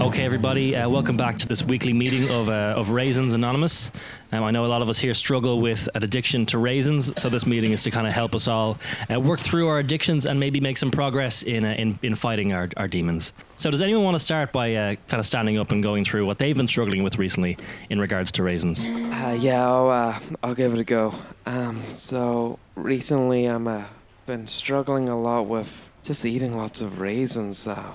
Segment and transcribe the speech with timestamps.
[0.00, 3.90] Okay, everybody, uh, welcome back to this weekly meeting of, uh, of Raisins Anonymous.
[4.32, 7.28] Um, I know a lot of us here struggle with an addiction to raisins, so
[7.28, 8.78] this meeting is to kind of help us all
[9.12, 12.54] uh, work through our addictions and maybe make some progress in, uh, in, in fighting
[12.54, 13.34] our, our demons.
[13.58, 16.24] So, does anyone want to start by uh, kind of standing up and going through
[16.24, 17.58] what they've been struggling with recently
[17.90, 18.82] in regards to raisins?
[18.82, 21.14] Uh, yeah, I'll, I'll give it a go.
[21.44, 23.84] Um, so recently I'm uh,
[24.24, 27.66] been struggling a lot with just eating lots of raisins.
[27.66, 27.92] Uh,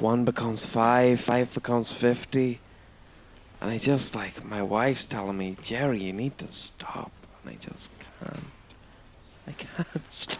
[0.00, 2.60] one becomes five, five becomes fifty,
[3.60, 7.10] and I just like my wife's telling me, Jerry, you need to stop,
[7.44, 8.44] and I just can't.
[9.46, 10.38] I can't stop.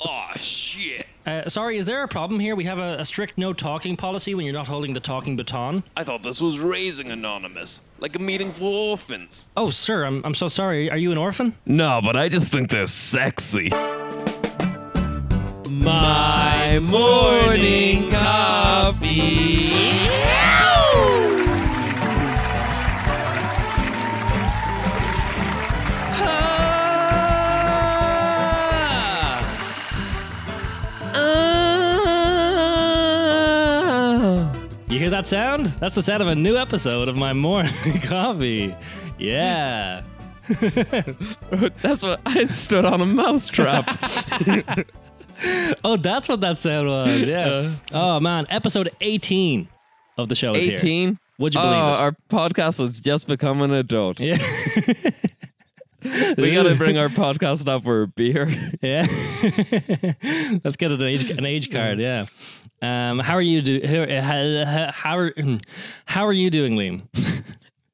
[0.00, 1.06] Oh shit!
[1.26, 2.54] Uh, sorry, is there a problem here?
[2.54, 5.82] We have a, a strict no talking policy when you're not holding the talking baton.
[5.96, 9.48] I thought this was Raising Anonymous, like a meeting for orphans.
[9.56, 10.90] Oh, sir, I'm, I'm so sorry.
[10.90, 11.56] Are you an orphan?
[11.64, 13.70] No, but I just think they're sexy.
[15.86, 19.68] My morning coffee.
[33.18, 34.52] Ah.
[34.88, 35.66] You hear that sound?
[35.66, 38.74] That's the sound of a new episode of my morning coffee.
[39.18, 40.02] Yeah.
[41.80, 43.86] That's what I stood on a mousetrap.
[45.84, 47.26] Oh, that's what that sound was.
[47.26, 47.72] Yeah.
[47.92, 49.68] Oh man, episode 18
[50.18, 50.74] of the show is here.
[50.78, 51.18] 18.
[51.38, 52.00] Would you Oh, believe it?
[52.00, 54.20] our podcast has just become an adult.
[54.20, 54.36] Yeah.
[56.38, 58.46] We gotta bring our podcast up for a beer.
[58.82, 59.00] Yeah.
[60.62, 61.98] Let's get an age an age card.
[61.98, 62.26] Yeah.
[62.80, 63.80] Um, how are you do?
[63.84, 65.34] How, how, how are
[66.04, 67.02] how are you doing, Liam?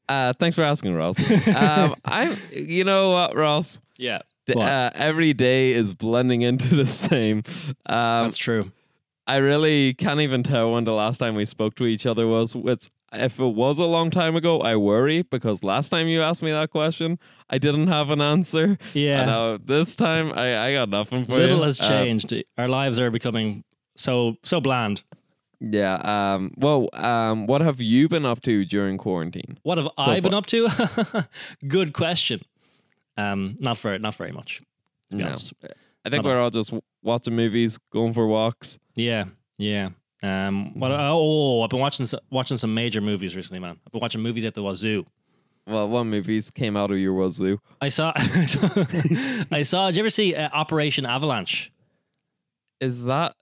[0.09, 1.17] Uh, thanks for asking, Ross.
[1.49, 2.37] um, I'm.
[2.51, 3.81] You know what, Ross?
[3.97, 4.23] Yeah.
[4.47, 7.43] The- Uh, every day is blending into the same.
[7.87, 8.73] Um, That's true.
[9.27, 12.57] I really can't even tell when the last time we spoke to each other was.
[12.57, 16.43] It's, if it was a long time ago, I worry because last time you asked
[16.43, 18.79] me that question, I didn't have an answer.
[18.95, 19.21] Yeah.
[19.23, 21.39] And, uh, this time, I, I got nothing for you.
[21.39, 22.35] Little has Uh, changed.
[22.59, 23.63] Our lives are becoming
[23.95, 25.05] so so bland.
[25.61, 26.01] yeah.
[26.35, 26.53] Um.
[26.57, 26.89] Well.
[26.93, 27.47] Um.
[27.47, 29.59] What have you been up to during quarantine?
[29.63, 30.69] What have So I been up to?
[31.69, 32.41] Good question.
[33.17, 34.61] Um, not very not very much.
[35.11, 35.29] To be No.
[35.31, 35.53] honest.
[36.05, 38.79] I think Not we're all just watching movies, going for walks.
[38.97, 39.27] Yeah,
[39.59, 39.91] yeah.
[40.23, 40.91] Um, what?
[40.93, 43.77] Oh, I've been watching s- watching some major movies recently, man.
[43.87, 45.05] I've been watching movies at the wazoo.
[45.67, 47.59] Well, what movies came out of your wazoo?
[47.81, 49.87] I saw, I saw.
[49.91, 51.71] Did you ever see uh, Operation Avalanche?
[52.81, 53.35] Is that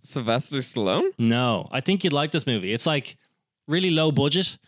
[0.00, 1.10] Sylvester Stallone?
[1.18, 2.72] No, I think you'd like this movie.
[2.72, 3.16] It's like
[3.68, 4.58] really low budget,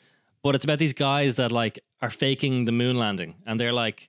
[0.42, 4.08] but it's about these guys that like are faking the moon landing, and they're like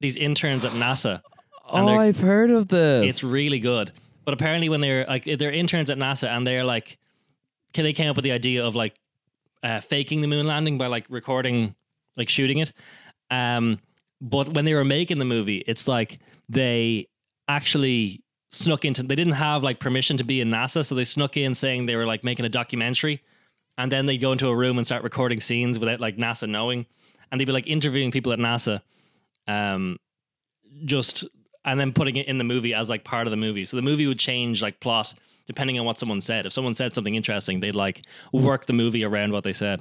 [0.00, 1.22] these interns at NASA.
[1.70, 3.04] Oh, I've heard of this.
[3.04, 3.92] It's really good.
[4.24, 6.98] But apparently, when they're like they're interns at NASA, and they're like,
[7.72, 8.94] can they came up with the idea of like
[9.62, 11.74] uh, faking the moon landing by like recording,
[12.16, 12.72] like shooting it.
[13.30, 13.78] Um,
[14.20, 17.08] but when they were making the movie, it's like they
[17.46, 19.02] actually snuck into.
[19.02, 21.96] They didn't have like permission to be in NASA, so they snuck in saying they
[21.96, 23.22] were like making a documentary,
[23.76, 26.86] and then they go into a room and start recording scenes without like NASA knowing,
[27.30, 28.82] and they'd be like interviewing people at NASA,
[29.48, 29.96] um,
[30.84, 31.24] just
[31.64, 33.64] and then putting it in the movie as like part of the movie.
[33.64, 35.12] So the movie would change like plot
[35.46, 36.46] depending on what someone said.
[36.46, 39.80] If someone said something interesting, they'd like work the movie around what they said.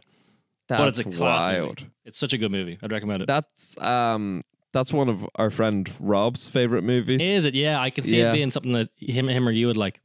[0.69, 1.81] That's but it's a wild.
[1.81, 1.91] movie.
[2.05, 2.77] It's such a good movie.
[2.81, 3.27] I'd recommend it.
[3.27, 7.55] That's um that's one of our friend Rob's favorite movies Is it?
[7.55, 8.31] Yeah, I can see Yeah.
[8.31, 10.01] it being something that him, him or you would like.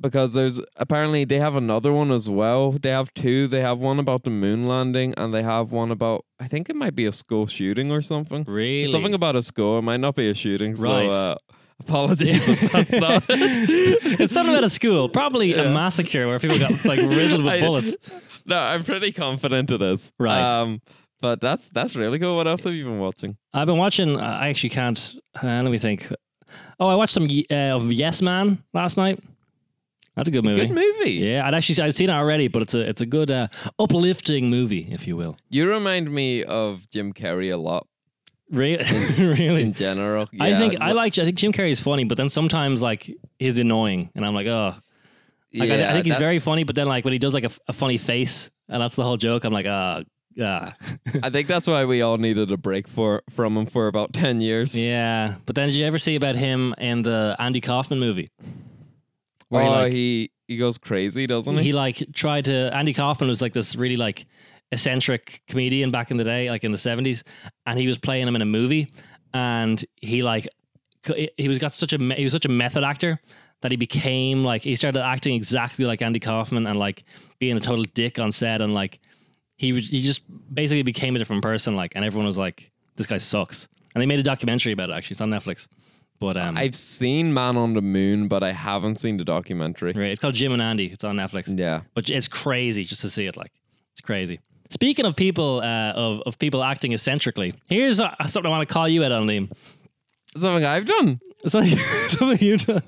[0.00, 2.72] Because there's apparently they have another one as well.
[2.72, 3.46] They have two.
[3.46, 6.76] They have one about the moon landing and they have one about I think it
[6.76, 8.44] might be a school shooting or something.
[8.46, 8.90] Really?
[8.90, 9.78] Something about a school.
[9.78, 10.72] It might not be a shooting.
[10.74, 11.08] Right.
[11.10, 11.34] So uh,
[11.80, 14.20] apologies if that's not it.
[14.20, 17.60] it's something about a school, probably a massacre where people got like riddled with I-
[17.60, 17.96] bullets.
[18.46, 20.12] No, I'm pretty confident it is.
[20.18, 20.42] Right.
[20.42, 20.80] Um,
[21.20, 22.36] but that's that's really cool.
[22.36, 23.36] What else have you been watching?
[23.52, 24.18] I've been watching.
[24.18, 25.14] uh, I actually can't.
[25.42, 26.10] Uh, let me think.
[26.78, 29.22] Oh, I watched some uh, of Yes Man last night.
[30.16, 30.66] That's a good movie.
[30.66, 31.12] Good movie.
[31.12, 33.48] Yeah, I'd actually I've seen it already, but it's a it's a good uh,
[33.78, 35.36] uplifting movie, if you will.
[35.48, 37.86] You remind me of Jim Carrey a lot
[38.50, 38.84] Really,
[39.18, 39.62] really.
[39.62, 40.28] in general.
[40.40, 41.16] I think I like.
[41.18, 43.08] I think Jim Carrey is funny, but then sometimes like
[43.38, 44.74] he's annoying, and I'm like, oh,
[45.54, 47.44] like I, I think he's that- very funny, but then like when he does like
[47.68, 50.02] a, funny face, and that's the whole joke, I'm like, ah,
[50.42, 50.74] ah,
[51.22, 54.40] I think that's why we all needed a break for from him for about ten
[54.40, 54.74] years.
[54.80, 55.36] yeah.
[55.46, 58.30] But then did you ever see about him in the Andy Kaufman movie?
[59.50, 61.64] Where oh, he, like, he he goes crazy, doesn't he?
[61.64, 64.26] he like tried to Andy Kaufman was like this really like
[64.72, 67.22] eccentric comedian back in the day, like in the seventies,
[67.66, 68.88] and he was playing him in a movie,
[69.34, 70.48] and he like
[71.36, 73.20] he was got such a he was such a method actor
[73.62, 77.04] that he became like he started acting exactly like Andy Kaufman and like
[77.38, 79.00] being a total dick on set and like
[79.56, 80.22] he was- he just
[80.54, 83.68] basically became a different person like and everyone was like this guy sucks.
[83.94, 85.14] And they made a documentary about it actually.
[85.14, 85.66] It's on Netflix
[86.20, 89.92] but um I've seen Man on the Moon, but I haven't seen the documentary.
[89.92, 91.80] right, it's called Jim and Andy it's on Netflix Yeah.
[91.94, 93.50] but it's crazy just to see it like
[93.92, 94.38] it's crazy
[94.70, 98.72] speaking of people uh, of, of people acting eccentrically here's uh, something I want to
[98.72, 99.50] call you out on Liam
[100.36, 101.18] Something I've done.
[101.46, 101.76] something,
[102.08, 102.82] something you've done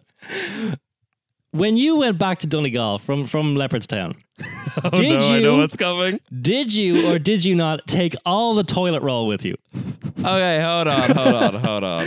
[1.52, 4.16] when you went back to Donegal from from Leopardstown
[4.84, 6.18] Oh Did no, I you- know what's coming.
[6.40, 9.54] Did you or did you not take all the toilet roll with you?
[10.18, 12.06] Okay, hold on, hold on, hold on.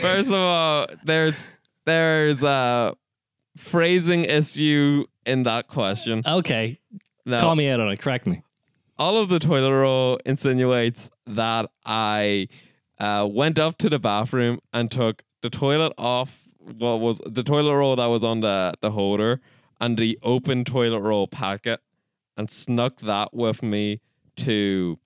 [0.00, 1.36] First of all, there's
[1.84, 2.94] there's a
[3.58, 6.22] phrasing issue in that question.
[6.24, 6.78] Okay,
[7.26, 7.98] Now, call me out on it.
[7.98, 8.42] Correct me.
[8.98, 12.48] all of the toilet roll insinuates that I
[12.98, 17.74] uh, went up to the bathroom and took the toilet off what was the toilet
[17.74, 19.40] roll that was on the, the holder
[19.80, 21.80] and the open toilet roll packet
[22.36, 24.00] and snuck that with me
[24.36, 24.98] to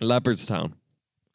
[0.00, 0.72] Leopardstown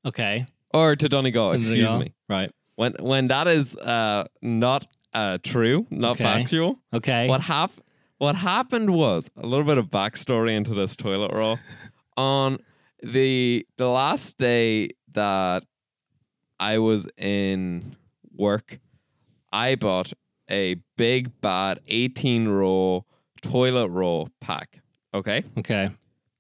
[0.06, 0.46] Okay.
[0.74, 2.14] or to Donegal, excuse me.
[2.30, 2.52] Right.
[2.76, 6.24] When when that is uh, not uh, true, not Okay.
[6.24, 7.28] factual, Okay.
[7.28, 7.82] what hap-
[8.18, 11.58] What happened was a little bit of backstory into this toilet roll.
[12.18, 12.60] On
[13.04, 15.64] the the last day that
[16.60, 17.96] I was in
[18.36, 18.80] work,
[19.56, 20.12] I bought
[20.52, 23.06] a big bad eighteen roll
[23.42, 24.82] toilet roll pack.
[25.14, 25.92] Okay, Okay.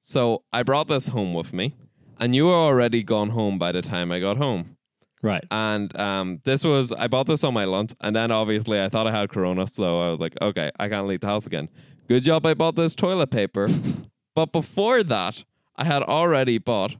[0.02, 1.76] so I brought this home with me,
[2.20, 4.76] and you were already gone home by the time I got home.
[5.22, 5.44] Right.
[5.50, 9.08] And um, this was I bought this on my lunch, and then obviously I thought
[9.08, 11.70] I had Corona, so I was like, okay, I can't leave the house again.
[12.08, 13.68] Good job, I bought this toilet paper.
[14.36, 15.44] but before that,
[15.78, 16.98] I had already bought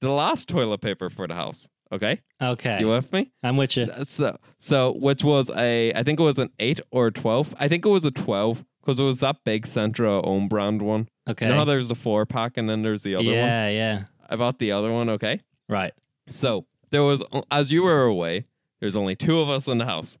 [0.00, 1.68] the last toilet paper for the house.
[1.92, 2.78] Okay, Okay.
[2.80, 3.30] you with me?
[3.42, 3.88] I'm with you.
[4.02, 7.54] So, so which was a I think it was an eight or a twelve.
[7.60, 11.08] I think it was a twelve because it was that big Centra own brand one.
[11.28, 11.46] Okay.
[11.48, 13.34] You know there's the four pack and then there's the other one.
[13.34, 13.68] yeah.
[13.68, 14.04] Yeah.
[14.28, 15.08] I bought the other one.
[15.10, 15.40] Okay.
[15.68, 15.92] Right.
[16.28, 18.46] So there was, as you were away,
[18.80, 20.18] there's only two of us in the house,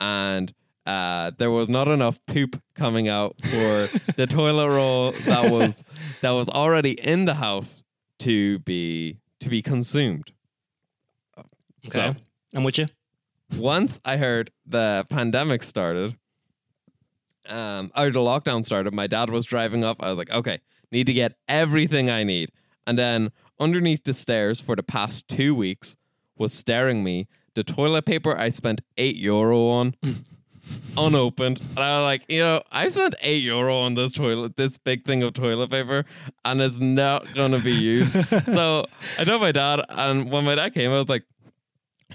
[0.00, 0.52] and
[0.86, 5.84] uh, there was not enough poop coming out for the toilet roll that was
[6.22, 7.82] that was already in the house
[8.20, 10.32] to be to be consumed.
[11.96, 12.16] Okay.
[12.54, 12.86] I'm with you.
[13.56, 16.16] Once I heard the pandemic started,
[17.48, 19.96] um, or the lockdown started, my dad was driving up.
[20.00, 20.60] I was like, okay,
[20.92, 22.50] need to get everything I need.
[22.86, 25.96] And then underneath the stairs for the past two weeks
[26.36, 29.94] was staring me the toilet paper I spent eight euro on.
[30.96, 34.76] unopened and I was like, you know, I spent eight euro on this toilet, this
[34.76, 36.04] big thing of toilet paper,
[36.44, 38.12] and it's not gonna be used.
[38.46, 38.84] so
[39.18, 41.24] I told my dad, and when my dad came, I was like,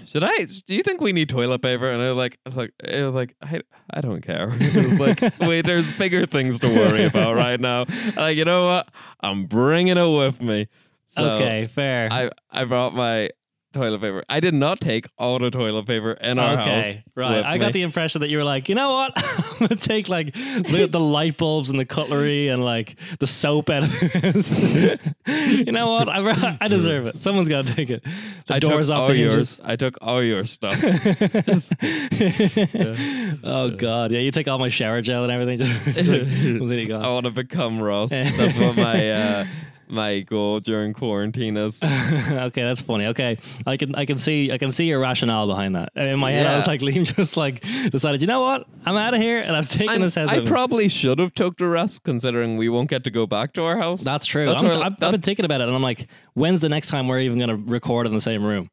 [0.04, 0.46] should I?
[0.66, 1.90] Do you think we need toilet paper?
[1.90, 4.48] And I was like, I was like, it was like, I, I don't care.
[4.60, 7.86] It was like, wait, there's bigger things to worry about right now.
[8.16, 8.88] Like, you know what?
[9.20, 10.68] I'm bringing it with me.
[11.06, 11.64] So okay.
[11.66, 12.08] Fair.
[12.10, 13.30] I I brought my
[13.74, 14.24] toilet paper.
[14.28, 16.96] I did not take all the toilet paper in our house.
[17.14, 17.44] Right.
[17.44, 17.72] I got me.
[17.72, 19.12] the impression that you were like, you know what?
[19.60, 23.70] I'm gonna take like the, the light bulbs and the cutlery and like the soap
[23.70, 24.50] out of this.
[25.26, 26.08] you know what?
[26.08, 27.20] I, I deserve it.
[27.20, 28.02] Someone's got to take it.
[28.46, 29.58] The I doors off the hinges.
[29.58, 29.60] yours.
[29.62, 30.74] I took all your stuff.
[33.44, 35.58] oh god, yeah, you take all my shower gel and everything.
[35.58, 36.90] Just, just like.
[36.90, 38.10] I want to become Ross.
[38.10, 39.44] That's what my uh,
[39.88, 41.82] my goal during quarantine is.
[41.82, 43.06] okay, that's funny.
[43.06, 45.90] Okay, I can I can see I can see your rationale behind that.
[45.94, 46.70] In my head, I was Yeah.
[46.72, 47.60] like, Liam just like
[47.90, 48.66] decided, you know what?
[48.84, 50.28] I'm out of here, and I'm taking And this house.
[50.28, 53.62] I probably should have took the rest, considering we won't get to go back to
[53.62, 54.02] our house.
[54.02, 54.46] That's true.
[54.46, 57.06] That's where- I've, I've been thinking about it, and I'm like, when's the next time
[57.08, 58.68] we're even going to record in the same room?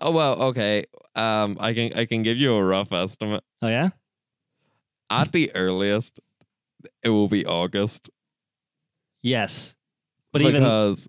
[0.00, 0.84] oh well, okay.
[1.14, 3.44] Um, I can I can give you a rough estimate.
[3.62, 3.90] Oh yeah,
[5.08, 6.18] At the earliest,
[7.04, 8.10] it will be August.
[9.22, 9.75] yes,
[10.42, 11.08] but even because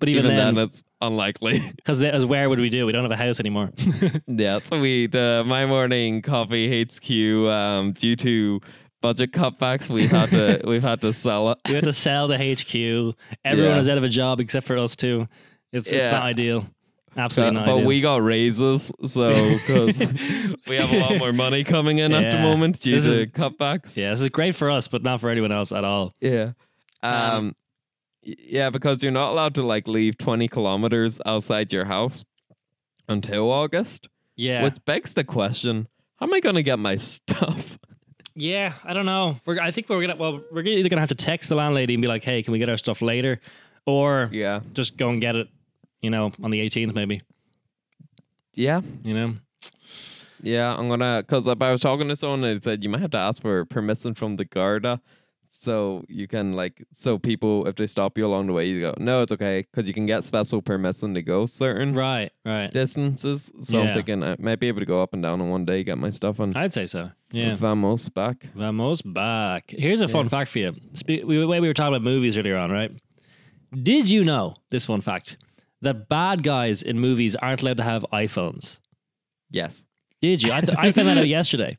[0.00, 1.60] but even, even, then, then, it's unlikely.
[1.76, 2.86] because as where would we do?
[2.86, 3.70] We don't have a house anymore.
[4.26, 7.10] yeah, so we the my morning coffee HQ
[7.50, 8.60] um due to
[9.00, 11.58] budget cutbacks we had to we've had to sell it.
[11.68, 13.16] we had to sell the HQ.
[13.44, 13.78] Everyone Yeah.
[13.80, 15.26] is out of a job except for us two.
[15.72, 16.66] It's it's not ideal.
[17.16, 17.86] Absolutely Uh, not but ideal.
[17.86, 19.98] we got raises, so because
[20.68, 23.26] we have a lot more money coming in at the moment due This to is-
[23.26, 23.96] cutbacks.
[23.96, 26.12] yeah, this is great for us, but not for anyone else at all.
[26.20, 26.52] Yeah.
[27.02, 27.56] Um, Um,
[28.38, 32.24] yeah, because you're not allowed to like leave 20 kilometers outside your house
[33.08, 37.78] until August, Yeah, which begs the question, how am I going to get my stuff?
[38.34, 39.40] Yeah, I don't know.
[39.46, 42.00] We're I think we're gonna well we're either gonna have to text the landlady and
[42.00, 43.40] be like, hey, can we get our stuff later,
[43.84, 44.60] or yeah.
[44.74, 45.48] just go and get it,
[46.02, 47.20] you know, on the 18th maybe.
[48.54, 48.82] Yeah.
[49.02, 49.34] You know.
[50.40, 53.10] Yeah, I'm gonna because I was talking to someone and it said you might have
[53.10, 55.00] to ask for permission from the Garda,
[55.50, 58.94] so you can like so people if they stop you along the way you go
[58.98, 62.72] no it's okay because you can get special permission to go certain Right, right.
[62.72, 63.50] distances.
[63.60, 63.88] So Yeah.
[63.88, 65.98] I'm thinking I might be able to go up and down in one day, get
[65.98, 67.10] my stuff on I'd say so.
[67.32, 67.54] Yeah.
[67.56, 68.46] Vamos back.
[68.54, 69.64] Vamos back.
[69.70, 70.74] Here's a fun fact for you.
[70.94, 72.90] Spe- we, way we were talking about movies earlier on, right?
[73.82, 75.36] Did you know this fun fact
[75.82, 78.80] that bad guys in movies aren't allowed to have iPhones?
[79.50, 79.84] Yes.
[80.20, 80.52] Did you?
[80.52, 81.76] I, th- I found that out yesterday.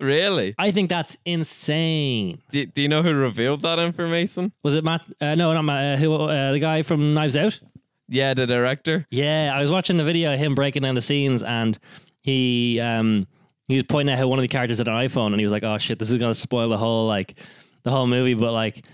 [0.00, 0.54] Really?
[0.58, 2.42] I think that's insane.
[2.50, 4.52] Do, do you know who revealed that information?
[4.62, 5.04] Was it Matt?
[5.20, 5.98] Uh, no, not Matt.
[5.98, 6.14] Uh, who?
[6.14, 7.60] Uh, the guy from Knives Out.
[8.08, 9.06] Yeah, the director.
[9.10, 11.78] Yeah, I was watching the video of him breaking down the scenes, and
[12.22, 13.26] he um
[13.68, 15.52] he was pointing out how one of the characters had an iPhone, and he was
[15.52, 17.38] like, "Oh shit, this is gonna spoil the whole like
[17.82, 18.86] the whole movie." But like,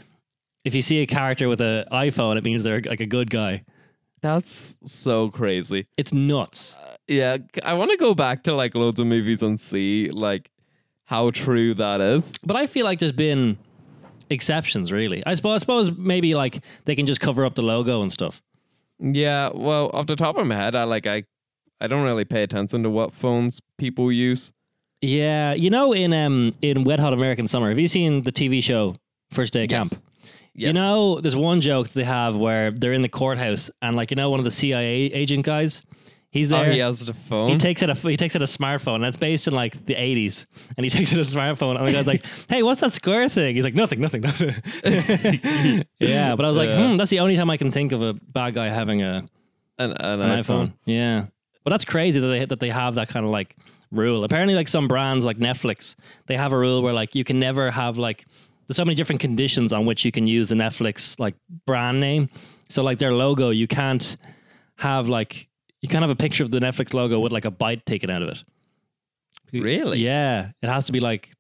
[0.65, 3.65] if you see a character with an iPhone, it means they're like a good guy.
[4.23, 5.89] That's so crazy.
[5.97, 6.77] It's nuts.
[7.09, 10.51] Yeah, I want to go back to like loads of movies and see like
[11.13, 12.35] how true that is.
[12.43, 13.59] But I feel like there's been
[14.31, 15.23] exceptions, really.
[15.27, 18.41] I suppose, I suppose maybe like they can just cover up the logo and stuff.
[18.99, 21.25] Yeah, well, off the top of my head, I like I
[21.81, 24.53] I don't really pay attention to what phones people use.
[25.01, 28.63] Yeah, you know, in um in Wet Hot American Summer, have you seen the TV
[28.63, 28.97] show
[29.31, 29.91] First Day of Yes.
[29.91, 30.03] Camp?
[30.55, 30.67] Yes.
[30.69, 34.17] You know, there's one joke they have where they're in the courthouse and like you
[34.17, 35.83] know one of the CIA agent guys,
[36.33, 36.65] he's there.
[36.67, 37.51] oh, he has the phone.
[37.51, 40.47] He takes it a he takes it a smartphone That's based in like the 80s
[40.77, 43.55] and he takes it a smartphone and the guy's like, "Hey, what's that square thing?"
[43.55, 44.55] He's like, "Nothing, nothing, nothing."
[46.01, 46.91] yeah, but I was like, Yeah.
[46.91, 49.25] "Hmm, that's the only time I can think of a bad guy having a
[49.79, 50.73] an, an, an iPhone.
[50.85, 51.27] Yeah,
[51.65, 53.57] but that's crazy that they that they have that kind of like
[53.91, 54.25] rule.
[54.25, 55.95] Apparently, like some brands like Netflix,
[56.27, 58.27] they have a rule where like you can never have like
[58.67, 61.35] there's so many different conditions on which you can use the Netflix like
[61.67, 62.29] brand name.
[62.69, 64.17] So like their logo, you can't
[64.77, 65.49] have like
[65.83, 68.23] you can't have a picture of the Netflix logo with like a bite taken out
[68.23, 68.45] of it.
[69.53, 69.99] Really?
[69.99, 71.31] Yeah, it has to be like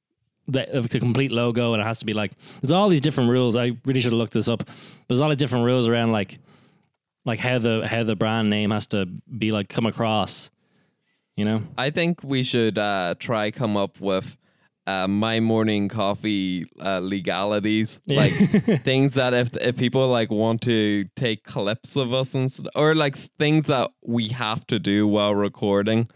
[0.46, 3.56] the, the complete logo, and it has to be like there's all these different rules.
[3.56, 4.68] I really should have looked this up.
[5.08, 6.38] There's all the different rules around like
[7.24, 10.50] like how the how the brand name has to be like come across.
[11.36, 11.62] You know?
[11.78, 14.36] I think we should uh, try come up with
[14.86, 18.20] uh, my morning coffee uh, legalities, Yeah.
[18.20, 18.32] like
[18.84, 22.94] things that if if people like want to take clips of us and st- or
[22.94, 26.08] like things that we have to do while recording.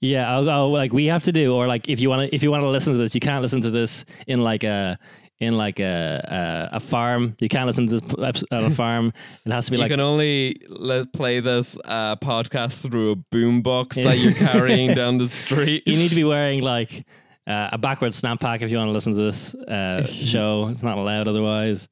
[0.00, 2.42] Yeah, I'll, I'll, like we have to do, or like if you want to, if
[2.42, 4.98] you want to listen to this, you can't listen to this in like a
[5.40, 7.34] in like a a, a farm.
[7.40, 9.12] You can't listen to this on a farm.
[9.46, 13.12] It has to be you like you can only let play this uh, podcast through
[13.12, 15.82] a boombox that you're carrying down the street.
[15.86, 17.04] you need to be wearing like
[17.46, 20.68] uh, a backwards snapback if you want to listen to this uh, show.
[20.68, 21.88] It's not allowed otherwise.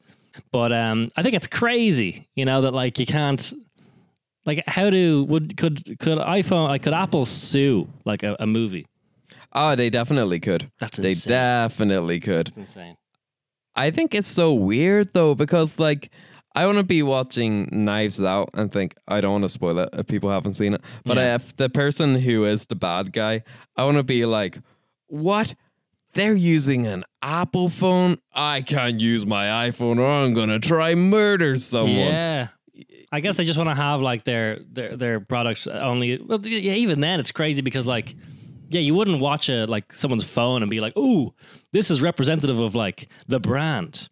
[0.50, 3.52] But um, I think it's crazy, you know, that like you can't.
[4.46, 8.86] Like, how do would could could iPhone like could Apple sue like a, a movie?
[9.52, 10.70] Oh, they definitely could.
[10.80, 11.30] That's They insane.
[11.30, 12.48] definitely could.
[12.48, 12.96] That's insane.
[13.76, 16.10] I think it's so weird though because like
[16.56, 19.88] I want to be watching Knives Out and think I don't want to spoil it
[19.92, 20.82] if people haven't seen it.
[21.04, 21.36] But Yeah.
[21.36, 23.42] if the person who is the bad guy,
[23.76, 24.58] I want to be like,
[25.06, 25.54] what?
[26.14, 28.18] They're using an Apple phone.
[28.32, 31.90] I can't use my iPhone, or I'm gonna try murder someone.
[31.90, 32.48] Yeah.
[33.10, 36.18] I guess they just want to have like their their their products only.
[36.18, 38.14] Well, yeah, even then it's crazy because like,
[38.70, 41.32] yeah, you wouldn't watch a like someone's phone and be like, "Ooh,
[41.72, 44.08] this is representative of like the brand."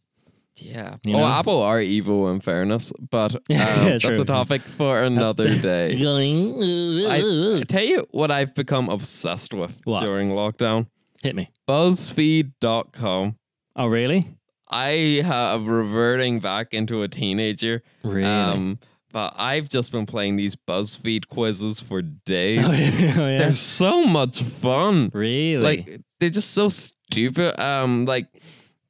[0.64, 0.97] Yeah.
[1.04, 1.26] You oh, know?
[1.26, 5.97] Apple are evil in fairness, but um, Yeah, that's a topic for another day.
[5.97, 7.16] I,
[7.61, 10.07] I tell you what I've become obsessed with What?
[10.07, 10.87] during lockdown.
[11.23, 11.50] Hit me.
[11.69, 13.37] BuzzFeed.com.
[13.76, 14.37] Oh, really?
[14.69, 17.83] I have reverting back into a teenager.
[18.02, 18.25] Really?
[18.25, 18.78] Um,
[19.12, 22.64] but I've just been playing these BuzzFeed quizzes for days.
[22.66, 23.14] oh, yeah.
[23.19, 23.38] Oh, yeah.
[23.38, 25.11] They're so much fun.
[25.12, 25.59] really?
[25.59, 27.61] Like they're just so stupid.
[27.61, 28.26] Um, like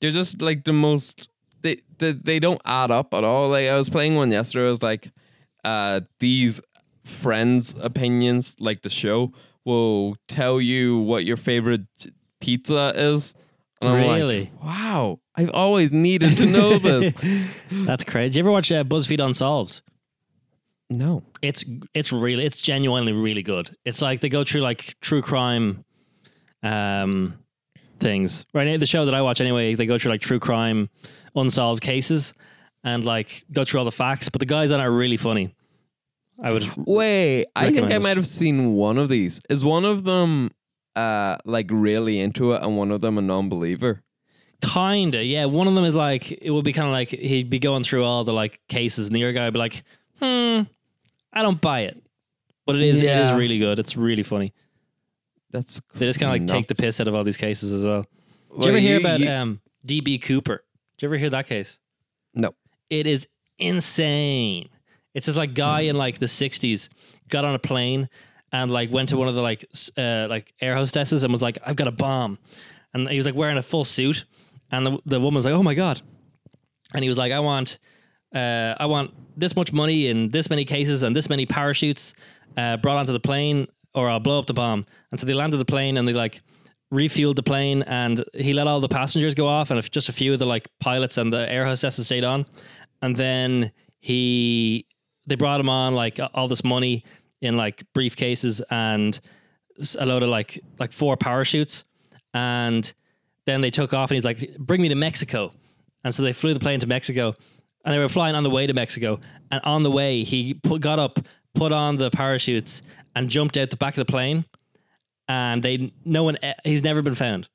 [0.01, 1.29] they're just like the most.
[1.63, 3.49] They, they they don't add up at all.
[3.51, 4.67] Like I was playing one yesterday.
[4.67, 5.11] I was like,
[5.65, 6.61] uh, these
[7.05, 9.33] friends' opinions, like the show,
[9.65, 11.83] will tell you what your favorite
[12.41, 13.35] pizza is.
[13.81, 14.53] And I'm like, Really?
[14.63, 17.15] wow, I've always needed to know this.
[17.71, 18.29] That's crazy.
[18.31, 19.83] Did you ever watch uh, BuzzFeed Unsolved?
[20.91, 21.23] no.
[21.41, 21.65] It's
[21.95, 23.75] it's really it's genuinely really good.
[23.85, 25.85] It's like they go through like true crime
[26.63, 27.35] um
[27.99, 28.45] things.
[28.55, 30.89] Right, the show that I watch anyway, they go through like true crime
[31.35, 32.35] unsolved cases
[32.85, 35.55] and like go through all the facts, but the guys on it are really funny.
[36.43, 38.03] I would Wait, I think I it.
[38.03, 39.41] might have seen one of these.
[39.49, 40.51] Is one of them
[40.97, 44.03] uh like really into it and one of them a non-believer?
[44.63, 45.45] kinda, yeah.
[45.47, 48.05] One of them is like it would be kind of like he'd be going through
[48.05, 49.83] all the like cases, and the other guy would be like,
[50.21, 50.63] "Hmm,
[51.33, 52.01] I don't buy it,"
[52.67, 53.79] but it is it is really good.
[53.81, 54.53] It's really funny.
[55.51, 57.85] That's They just kind of like take the piss out of all these cases as
[57.85, 58.07] well.
[58.55, 60.65] Did you ever hear you- about you- um, DB Cooper?
[61.03, 61.81] Did you ever hear that case?
[62.33, 62.55] No.
[62.89, 63.27] It is
[63.59, 64.69] insane.
[65.15, 66.89] It's this like guy in like the '60s
[67.29, 68.09] got on a plane
[68.53, 69.65] and like went to one of the like
[69.99, 72.39] uh, like air hostesses and was like, "I've got a bomb,"
[72.95, 74.27] and he was like wearing a full suit,
[74.71, 76.01] and the the woman was like, "Oh my god,"
[76.95, 77.81] and he was like, "I want,
[78.33, 82.15] uh, I want this much money in this many cases and this many parachutes
[82.57, 85.57] uh, brought onto the plane, or I'll blow up the bomb." And so they landed
[85.57, 86.43] the plane and they like
[86.93, 90.33] refueled the plane, and he let all the passengers go off, and just a few
[90.33, 92.47] of the like pilots and the air hostesses stayed on,
[93.01, 94.87] and then he
[95.27, 97.05] they brought him on like all this money
[97.41, 99.21] in like briefcases and
[99.99, 101.85] a load of like like four parachutes.
[102.35, 102.93] And
[103.47, 105.51] then they took off and he's like bring me to mexico.
[106.05, 107.35] And so they flew the plane to mexico
[107.85, 109.21] and they were flying on the way to mexico.
[109.51, 111.19] And on the way he put, got up
[111.55, 112.83] put on the parachutes
[113.15, 114.45] and jumped out the back of the plane
[115.29, 117.49] and they no one e- he's never been found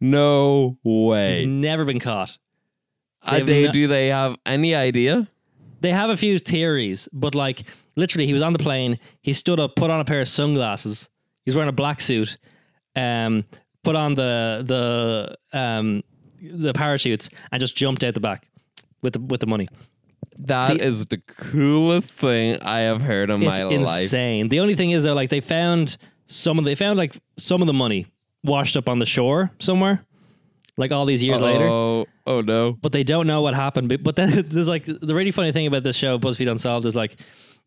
[0.00, 1.36] No way.
[1.36, 2.36] he's never been caught
[3.30, 5.28] they, no- do they have any idea?
[5.80, 7.64] they have a few theories, but like
[7.96, 8.98] literally, he was on the plane.
[9.22, 11.08] He stood up, put on a pair of sunglasses.
[11.44, 12.36] He's wearing a black suit.
[12.96, 13.44] Um,
[13.82, 16.02] put on the the um
[16.42, 18.46] the parachutes and just jumped out the back
[19.02, 19.68] with the with the money.
[20.38, 24.02] That is The- the coolest thing I have heard in my life.
[24.04, 24.48] insane.
[24.48, 27.66] The only thing is though, like they found some of they found like some of
[27.66, 28.06] the money
[28.42, 30.04] washed up on the shore somewhere,
[30.76, 31.66] like all these years later.
[31.68, 32.72] Oh, oh no.
[32.72, 33.88] but they don't know what happened.
[33.88, 36.94] But, but then there's like the really funny thing about this show, BuzzFeed Unsolved, is
[36.94, 37.16] like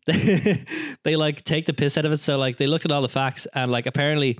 [0.06, 0.64] they,
[1.04, 2.18] they like take the piss out of it.
[2.18, 4.38] So like they looked at all the facts and like apparently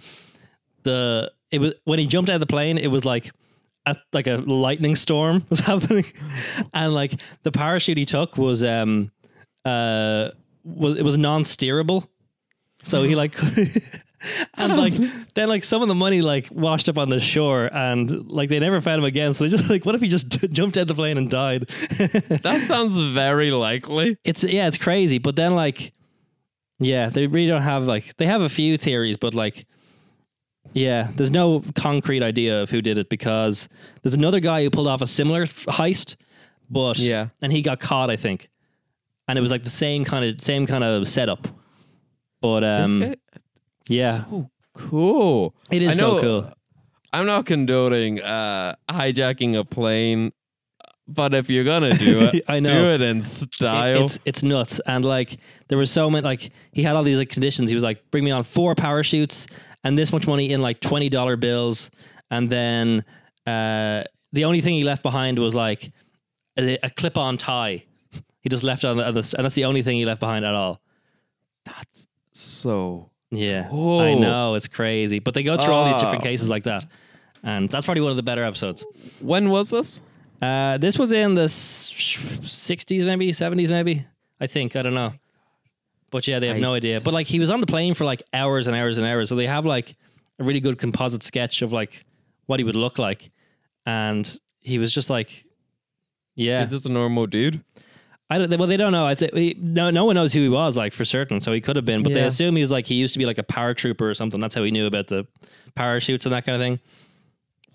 [0.83, 3.31] the it was when he jumped out of the plane, it was like
[3.87, 6.05] a, like a lightning storm was happening,
[6.73, 9.11] and like the parachute he took was um
[9.65, 10.31] uh
[10.65, 12.07] was it was non-steerable.
[12.83, 13.37] So he like
[14.55, 15.25] and like oh.
[15.35, 18.59] then like some of the money like washed up on the shore and like they
[18.59, 19.33] never found him again.
[19.35, 21.69] So they just like what if he just jumped out the plane and died?
[21.69, 24.17] That sounds very likely.
[24.25, 25.19] it's yeah, it's crazy.
[25.19, 25.93] But then like
[26.79, 29.67] yeah, they really don't have like they have a few theories, but like
[30.75, 33.69] yeah, there's no concrete idea of who did it because
[34.03, 36.17] there's another guy who pulled off a similar heist,
[36.71, 37.29] but Yeah.
[37.41, 38.51] and he got caught, I think,
[39.27, 41.49] and it was like the same kind of same kind of setup.
[42.41, 43.17] But um, guy-
[43.89, 44.25] yeah.
[44.25, 45.55] So cool.
[45.71, 46.53] it is know- so cool.
[47.13, 50.31] I'm not condoning uh, hijacking a plane,
[51.07, 52.83] but if you're gonna do it, I know.
[52.83, 54.05] do it in It- style.
[54.05, 56.23] it's it's nuts, and like there were so many.
[56.25, 57.71] Like he had all these like conditions.
[57.71, 59.47] He was like, bring me on four parachutes
[59.85, 61.91] and this much money in like twenty dollar bills,
[62.31, 63.05] and then
[63.47, 65.91] uh, the only thing he left behind was like
[66.59, 67.85] a, a clip on tie.
[68.43, 70.53] He just left on the other, and that's the only thing he left behind at
[70.55, 70.81] all.
[71.65, 72.07] That's
[72.39, 73.11] so.
[73.31, 76.27] Yeah, I know it's crazy, but they go through all these different Oh.
[76.27, 76.87] cases like that,
[77.43, 78.87] and that's probably one of the better episodes.
[79.21, 80.01] When was this?
[80.41, 84.07] Uh, this was in the sixties, maybe seventies, maybe.
[84.41, 85.13] I think I don't know,
[86.11, 87.01] but yeah, they have no idea.
[87.01, 89.37] But like, he was on the plane for like hours and hours and hours, so
[89.37, 89.95] they have like
[90.39, 92.05] a really good composite sketch of like
[92.47, 93.31] what he would look like,
[93.85, 95.45] and he was just like,
[96.35, 97.63] yeah, Is this a normal dude?
[98.31, 98.59] I don't.
[98.59, 99.07] Well, they don't know.
[99.07, 101.41] I think no, no one knows who he was like for certain.
[101.41, 103.25] So he could have been, but they assume he was like he used to be
[103.25, 104.41] like a paratrooper or something.
[104.41, 105.27] That's how he knew about the
[105.75, 106.79] parachutes and that kind of thing.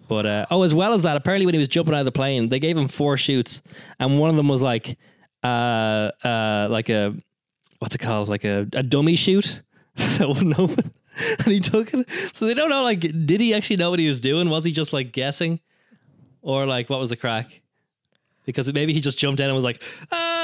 [0.07, 2.11] But uh, oh, as well as that, apparently when he was jumping out of the
[2.11, 3.63] plane, they gave him four chutes,
[3.99, 4.97] and one of them was like,
[5.43, 7.15] uh, uh, like a
[7.79, 9.61] what's it called, like a, a dummy chute
[9.95, 10.91] that wouldn't open,
[11.39, 12.07] and he took it.
[12.33, 14.49] So they don't know, like, did he actually know what he was doing?
[14.51, 15.61] Was he just like guessing,
[16.43, 17.61] or like what was the crack?
[18.45, 20.42] Because maybe he just jumped in and was like, ah.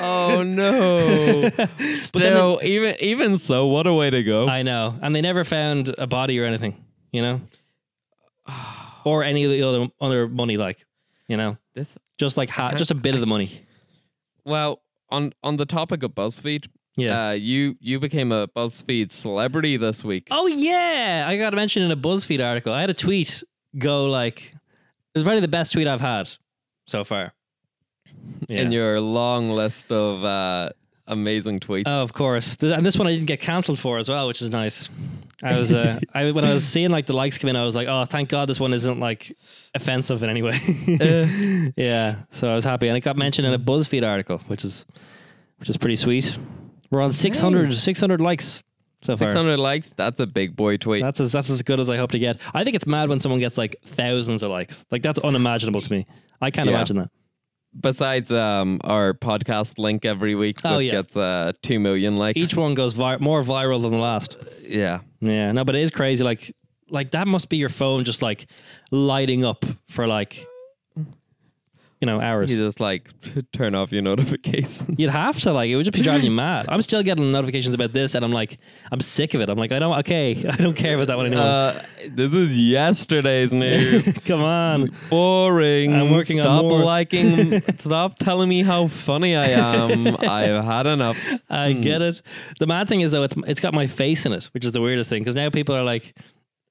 [0.00, 1.50] Oh no!
[1.56, 4.48] But Still, even even so, what a way to go!
[4.48, 7.40] I know, and they never found a body or anything, you know,
[9.04, 10.84] or any of the other other money, like,
[11.28, 13.50] you know, this just like ha- just a bit of the money.
[14.44, 16.66] well on on the topic of BuzzFeed,
[16.96, 17.28] Yeah.
[17.28, 20.28] uh, you you became a BuzzFeed celebrity this week.
[20.30, 22.72] oh yeah, I got mentioned in a BuzzFeed article.
[22.72, 23.42] I had a tweet
[23.78, 24.42] go like,
[25.14, 26.30] it was probably the best tweet I've had
[26.86, 27.32] so far.
[28.48, 28.60] Yeah.
[28.62, 30.70] in your long list of uh,
[31.06, 31.84] amazing tweets.
[31.86, 32.56] Oh, of course.
[32.60, 34.88] And this one I didn't get cancelled for as well, which is nice.
[35.42, 37.74] I was uh, I when I was seeing like the likes come in, I was
[37.74, 39.36] like, oh, thank God this one isn't like
[39.74, 40.58] offensive in any way.
[41.00, 41.70] Uh.
[41.76, 44.84] yeah, so I was happy, and it got mentioned in a BuzzFeed article, which is
[45.58, 46.36] which is pretty sweet.
[46.90, 48.62] We're on 600, 600 likes
[49.02, 49.28] so far.
[49.28, 51.02] 600 likes, that's a big boy tweet.
[51.02, 52.38] That's as that's as good as I hope to get.
[52.52, 54.84] I think it's mad when someone gets like thousands of likes.
[54.90, 56.06] Like that's unimaginable to me.
[56.42, 56.74] I can't Yeah.
[56.76, 57.10] imagine that.
[57.78, 60.92] Besides um our podcast link every week Oh, yeah.
[60.92, 62.38] gets uh two million likes.
[62.38, 64.36] Each one goes vi- more viral than the last.
[64.62, 65.00] yeah.
[65.20, 66.24] Yeah, no, but it is crazy.
[66.24, 66.54] Like,
[66.88, 68.46] like that must be your phone just like
[68.90, 70.44] lighting up for like,
[72.00, 72.50] you know, hours.
[72.50, 73.10] You just like
[73.52, 74.98] turn off your notifications.
[74.98, 76.66] You'd have to like it would just be driving you mad.
[76.68, 78.58] I'm still getting notifications about this, and I'm like,
[78.90, 79.50] I'm sick of it.
[79.50, 79.98] I'm like, I don't.
[79.98, 81.44] Okay, I don't care about that one anymore.
[81.44, 84.12] Uh, this is yesterday's news.
[84.24, 84.96] Come on.
[85.10, 85.92] Boring.
[85.92, 86.82] I'm working on stop more.
[86.82, 87.60] liking.
[87.78, 90.06] stop telling me how funny I am.
[90.06, 91.18] I've had enough.
[91.50, 92.22] I get it.
[92.58, 94.80] The mad thing is though, it's it's got my face in it, which is the
[94.80, 96.14] weirdest thing because now people are like,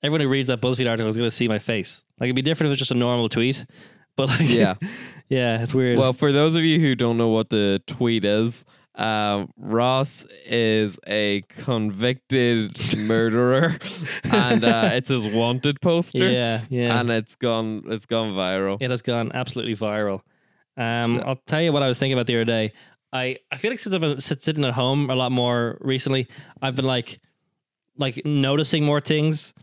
[0.01, 2.03] everyone who reads that BuzzFeed article is going to see my face.
[2.19, 3.65] Like it'd be different if it's just a normal tweet,
[4.15, 4.75] but like, Yeah.
[5.29, 5.97] yeah, it's weird.
[5.97, 10.99] Well, for those of you who don't know what the tweet is, uh, Ross is
[11.07, 13.77] a convicted murderer,
[14.25, 16.27] and uh, it's his wanted poster.
[16.29, 17.83] yeah, yeah, and it's gone.
[17.87, 18.77] It's gone viral.
[18.81, 20.21] it has gone absolutely viral.
[20.75, 22.73] Um, I'll tell you what I was thinking about the other day.
[23.11, 26.27] I, I feel like since I've been sitting at home a lot more recently,
[26.61, 27.19] I've been like
[27.97, 29.53] like noticing more things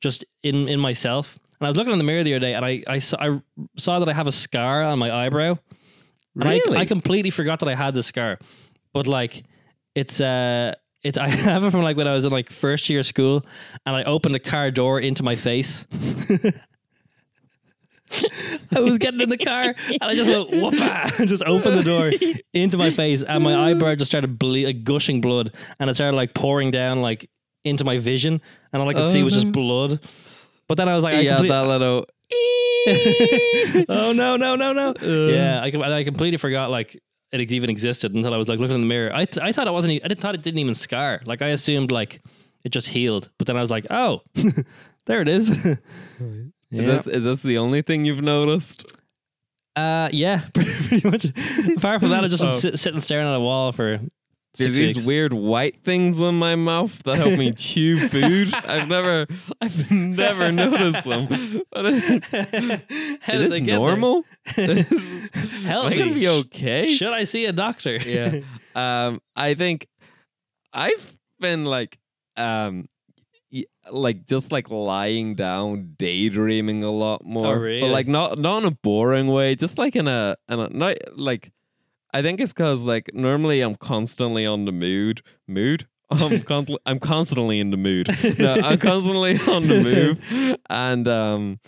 [0.00, 1.38] just in in myself.
[1.64, 3.40] And I was looking in the mirror the other day, and I I saw, I
[3.78, 5.56] saw that I have a scar on my eyebrow.
[6.34, 6.76] And Really?
[6.76, 8.38] I, I completely forgot that I had this scar,
[8.92, 9.44] but like
[9.94, 13.00] it's uh it's, I have it from like when I was in like first year
[13.00, 13.46] of school,
[13.86, 15.86] and I opened a car door into my face.
[18.76, 21.82] I was getting in the car and I just went whoopah and just opened the
[21.82, 22.12] door
[22.52, 26.14] into my face and my eyebrow just started ble- like gushing blood and it started
[26.14, 27.28] like pouring down like
[27.64, 28.40] into my vision
[28.72, 30.00] and all I could see was just blood.
[30.68, 32.06] But then I was like, I yeah, complete- that little.
[33.88, 34.94] oh no no no no!
[35.28, 37.00] yeah, I, I completely forgot like
[37.32, 39.10] it even existed until I was like looking in the mirror.
[39.14, 40.04] I th- I thought it wasn't.
[40.04, 41.20] I didn't thought it didn't even scar.
[41.24, 42.20] Like I assumed like
[42.64, 43.30] it just healed.
[43.38, 44.20] But then I was like, oh,
[45.06, 45.48] there it is.
[45.50, 45.78] Is,
[46.70, 46.82] yeah.
[46.86, 48.84] this, is this the only thing you've noticed?
[49.76, 51.24] Uh, yeah, pretty much.
[51.76, 52.56] Apart from that, I've just been Oh.
[52.56, 54.00] sit, sitting staring at a wall for
[54.56, 55.06] There's six these weeks.
[55.06, 58.54] weird white things in my mouth that help me chew food.
[58.54, 59.26] I've never,
[59.60, 61.26] I've never noticed them.
[61.72, 62.24] But it,
[63.22, 63.78] How did is they get there?
[63.78, 64.24] normal.
[64.46, 66.14] Help Am I gonna me.
[66.14, 66.94] be okay?
[66.94, 67.96] Should I see a doctor?
[67.96, 68.40] yeah.
[68.74, 69.86] Um, I think
[70.72, 71.98] I've been like,
[72.36, 72.88] um,
[73.52, 77.46] y- like just like lying down, daydreaming a lot more.
[77.56, 77.80] Oh, really?
[77.80, 80.96] But like not not in a boring way, just like in a in a not
[81.16, 81.50] like.
[82.14, 85.86] I think it's because like normally I'm constantly on the mood mood.
[86.10, 88.08] I'm con- I'm constantly in the mood.
[88.38, 91.58] No, I'm constantly on the move, and um,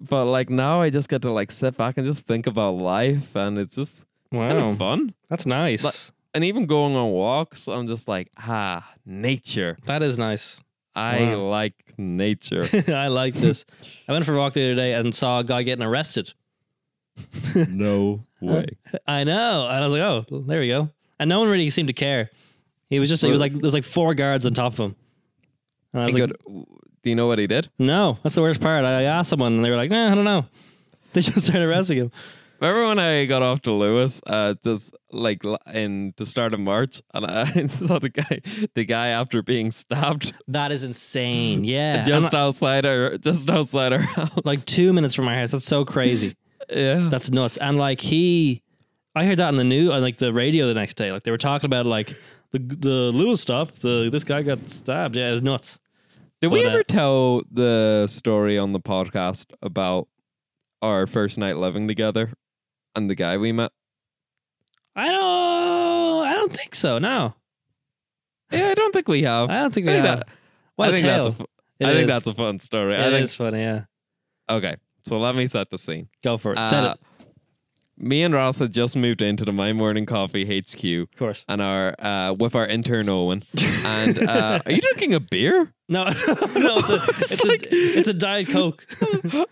[0.00, 3.34] but like now I just get to like sit back and just think about life,
[3.34, 6.12] and it's just kind wow, of fun that's nice.
[6.34, 9.78] And even going on walks, I'm just like, ah, nature.
[9.86, 10.60] that is nice.
[10.94, 11.48] I Wow.
[11.48, 12.66] like nature.
[12.88, 13.64] I like this.
[14.08, 16.32] I went for a walk the other day and saw a guy getting arrested.
[17.70, 18.66] no way.
[19.06, 19.66] I know.
[19.68, 20.90] And I was like, oh, there we go.
[21.18, 22.30] And no one really seemed to care.
[22.90, 24.96] He was just, he was like, there was like four guards on top of him.
[25.92, 26.66] And I was He like, got-
[27.02, 27.70] do you know what he did?
[27.78, 28.84] no, that's the worst part.
[28.84, 30.46] I asked someone and they were like, nah, I don't know.
[31.12, 32.12] They just started arresting him.
[32.60, 36.60] Remember when I got off to Luas, uh, just like l- in the start of
[36.60, 38.40] March, and I saw the guy,
[38.74, 41.64] the guy after being stabbed That is insane.
[41.64, 42.02] Yeah.
[42.02, 44.30] just And, outside our, just outside our house.
[44.44, 45.52] like two minutes from our house.
[45.52, 46.36] That's so crazy.
[46.70, 47.56] Yeah, That's nuts.
[47.58, 48.62] And like he,
[49.14, 51.12] I heard that on the news, on like the radio the next day.
[51.12, 52.16] Like they were talking about like
[52.52, 53.72] the the Luas stop.
[53.78, 55.16] The this guy got stabbed.
[55.16, 55.78] Yeah, it was nuts.
[56.42, 60.08] Did we But, uh, ever tell the story on the podcast about
[60.82, 62.32] our first night living together
[62.94, 63.72] and the guy we met?
[64.94, 66.26] I don't.
[66.26, 66.98] I don't think so.
[66.98, 67.34] No,
[68.52, 69.50] Yeah, I don't think we have.
[69.50, 70.18] I don't think we I think have.
[70.20, 70.28] that-
[70.76, 71.24] What I a think tale.
[71.24, 72.96] that's a, fu- I think that's a fun story.
[72.96, 73.60] I think is funny.
[73.60, 73.84] Yeah,
[74.48, 74.76] okay.
[75.06, 76.08] So let me set the scene.
[76.22, 76.58] go for it.
[76.58, 77.00] Uh, it.
[77.98, 81.44] Me and Ross had just moved into the My Morning Coffee HQ Of course.
[81.48, 83.42] and our uh, with our intern Owen.
[83.84, 85.72] And uh, are you drinking a beer?
[85.88, 87.52] No, no, it's a, it's a,
[87.98, 88.84] it's a diet coke.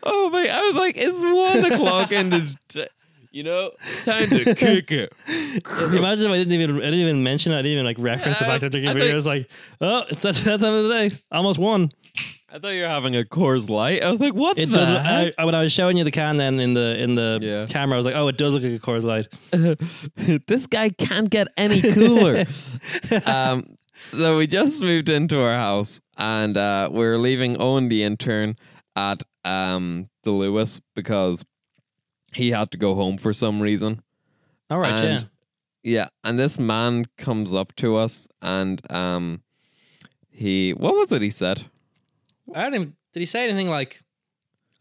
[0.03, 0.49] oh my!
[0.49, 2.55] I was like, it's one o'clock in the.
[2.69, 2.87] d-
[3.31, 3.71] You know,
[4.05, 5.12] time to kick it.
[5.27, 7.59] Imagine if I didn't even, I didn't even mention it.
[7.59, 9.03] I didn't even like reference the fact that I'm drinking I beer.
[9.05, 9.49] think- I was like,
[9.81, 11.17] oh, it's that, that time of the day.
[11.33, 11.90] Almost one.
[12.55, 14.05] I thought you were having a Coors Light.
[14.05, 14.88] I was like, what It the does.
[14.88, 17.67] I, I- when I was showing you the can, then in the in the Yeah.
[17.67, 19.27] camera, I was like, oh, it does look like a Coors Light.
[20.47, 22.45] this guy can't get any cooler.
[23.27, 28.55] um, so we just moved into our house and uh, we're leaving Owen, the intern,
[28.95, 31.45] at um, the Luas because
[32.35, 34.01] he had to go home for some reason.
[34.71, 35.11] All right, yeah.
[35.11, 35.29] and,
[35.83, 36.09] yeah.
[36.23, 39.43] And this man comes up to us and um,
[40.31, 41.64] he, what was it he said?
[42.53, 42.97] I don't even.
[43.13, 44.01] Did he say anything like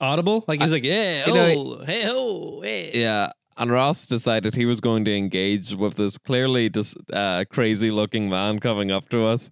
[0.01, 0.43] audible?
[0.47, 2.91] Like he was like, yeah, you know, oh, hey, oh, hey.
[2.93, 3.31] Yeah.
[3.57, 8.27] and Ross decided he was going to engage with this clearly just uh, crazy looking
[8.29, 9.51] man coming up to us.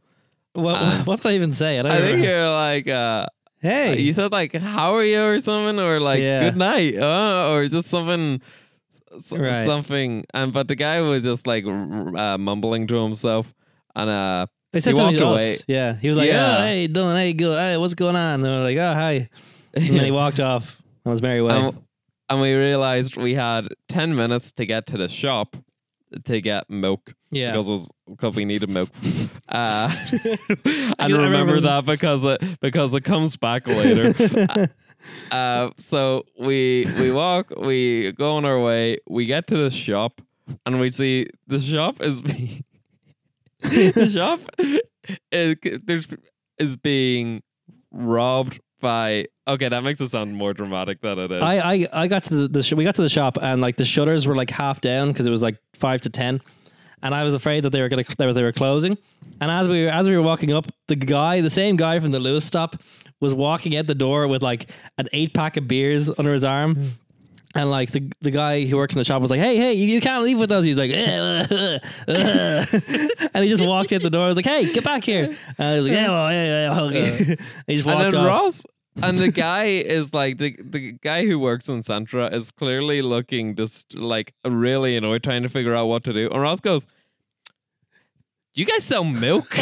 [0.54, 1.78] What, Uh, what did I even say?
[1.80, 2.28] I don't I think remember.
[2.28, 3.26] you're like, uh,
[3.62, 6.46] Hey, you said like, "How are you?" or something, or like, Yeah.
[6.50, 8.42] "Good night," uh, or just something,
[9.16, 9.66] s- Right.
[9.66, 10.26] something.
[10.34, 13.54] And but the guy was just like r- uh, mumbling to himself,
[13.96, 15.64] and uh, they said he something to walked us.
[15.68, 16.58] Yeah, he was like, Yeah.
[16.60, 17.16] "Oh, hey, doing?
[17.16, 17.56] Hey, go.
[17.56, 19.30] Hey, what's going on?" And they were like, "Oh, hi."
[19.74, 21.56] And then he walked off on his merry way.
[21.58, 21.82] and,
[22.30, 25.58] and we realized we had ten minutes to get to the shop
[26.26, 27.14] to get milk.
[27.32, 28.90] yeah, because it was because we needed milk.
[29.50, 30.38] Uh, I
[31.00, 34.70] and remember remember that because it because it comes back later.
[35.32, 40.22] uh, so we we walk, we go on our way, we get to the shop,
[40.66, 42.64] and we see the shop is being
[43.70, 44.40] the shop
[45.32, 46.08] is there's
[46.58, 47.42] is being
[47.92, 49.28] robbed by.
[49.48, 51.42] Okay, that makes it sound more dramatic than it is.
[51.42, 53.76] I, I I got to the, the sh- we got to the shop and like
[53.78, 56.42] the shutters were like half down because it was like five to ten,
[57.04, 58.98] and I was afraid that they were gonna they were, they were closing.
[59.40, 62.12] And as we were as we were walking up, the guy, the same guy from
[62.12, 62.82] the Luas stop,
[63.20, 66.76] was walking out the door with like an eight pack of beers under his arm.
[66.76, 66.90] Mm.
[67.54, 69.88] And like the the guy who works in the shop was like, "Hey, hey, you,
[69.88, 72.66] you can't leave with us." He's like, "Eh, uh, uh."
[73.34, 74.26] and he just walked out the door.
[74.26, 76.82] I was like, "Hey, get back here!" And I was like, "Yeah, well, yeah, yeah,
[76.82, 78.28] okay." and he just walked and then off.
[78.28, 78.66] Ross
[79.02, 83.56] and the guy is like the the guy who works in Centra is clearly looking
[83.56, 86.30] just like really annoyed, trying to figure out what to do.
[86.30, 86.86] And Ross goes,
[88.54, 89.54] "Do you guys sell milk?"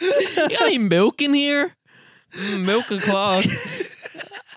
[0.00, 1.74] Like, you got any milk in here?
[2.32, 3.44] "Mm, Milk o'clock.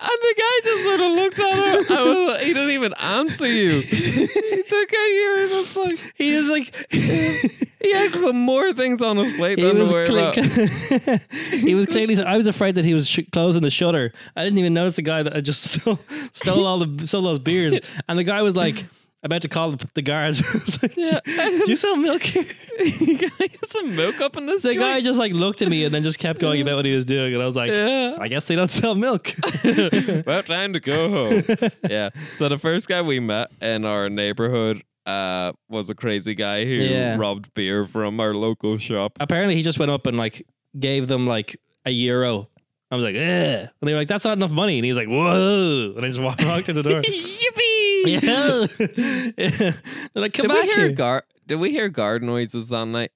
[0.02, 1.94] And the guy just sort of looked at her.
[1.94, 3.68] I was, he didn't even answer you.
[3.80, 9.58] the guy here was like he was like, he had more things on his plate
[9.58, 11.20] he than was, to cle- about.
[11.52, 12.20] he was clearly.
[12.20, 14.12] I was afraid that he was sh- closing the shutter.
[14.34, 16.00] I didn't even notice the guy that had just stole,
[16.32, 18.84] stole all the stole those beers, and the guy was like
[19.26, 20.42] about to call the, the guards.
[20.48, 21.20] I was like, Yeah.
[21.24, 22.44] Do you sell milk here?
[22.78, 24.80] Can I get some milk up in this The joint?
[24.80, 27.04] guy just like looked at me and then just kept going about what he was
[27.04, 28.14] doing, and I was like, Yeah.
[28.18, 29.32] I guess they don't sell milk.
[29.64, 31.42] About time to go home.
[31.88, 32.10] yeah.
[32.34, 36.70] So the first guy we met in our neighborhood uh, was a crazy guy who
[36.72, 37.16] Yeah.
[37.16, 39.12] robbed beer from our local shop.
[39.20, 40.46] Apparently, he just went up and like
[40.78, 42.48] gave them like a euro.
[42.92, 43.20] I was like, Ugh.
[43.22, 46.20] and they were like, "That's not enough money," and he's like, "Whoa!" And I just
[46.20, 47.00] walked, walked to the door.
[47.02, 48.04] Yippee!
[48.06, 48.66] yeah.
[50.14, 51.22] They're like, "Come Did back we hear here!" guard?
[51.46, 53.10] Did we hear guard noises that night?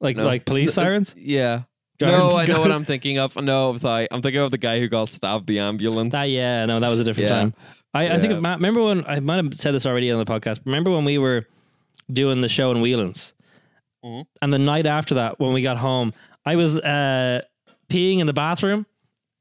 [0.00, 0.24] like No.
[0.24, 1.14] like police sirens.
[1.18, 1.62] Yeah.
[1.98, 3.34] Guard- no, I know what I'm thinking of.
[3.36, 4.06] No, I'm sorry.
[4.10, 6.12] I'm thinking of the guy who got stabbed the ambulance.
[6.12, 7.36] That yeah, no, that was a different Yeah.
[7.36, 7.54] time.
[7.94, 8.40] I, I think Yeah.
[8.40, 10.60] Ma- remember when I might have said this already on the podcast.
[10.66, 11.46] Remember when we were
[12.12, 13.32] doing the show in Whelan's,
[14.04, 14.26] Mhm.
[14.42, 16.12] and the night after that, when we got home,
[16.44, 17.40] I was uh,
[17.88, 18.86] peeing in the bathroom,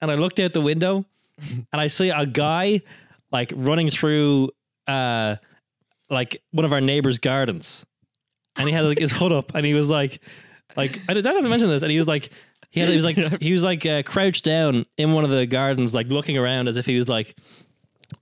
[0.01, 1.05] and I looked out the window,
[1.39, 2.81] and I see a guy
[3.31, 4.51] like running through
[4.87, 5.35] uh,
[6.09, 7.85] like one of our neighbors' gardens,
[8.55, 10.21] and he had like his hood up, and he was like,
[10.75, 12.29] like I did I haven't mentioned this, and he was like.
[12.71, 15.45] He, had, he was like he was like uh, crouched down in one of the
[15.45, 17.33] gardens, like looking around as if he was like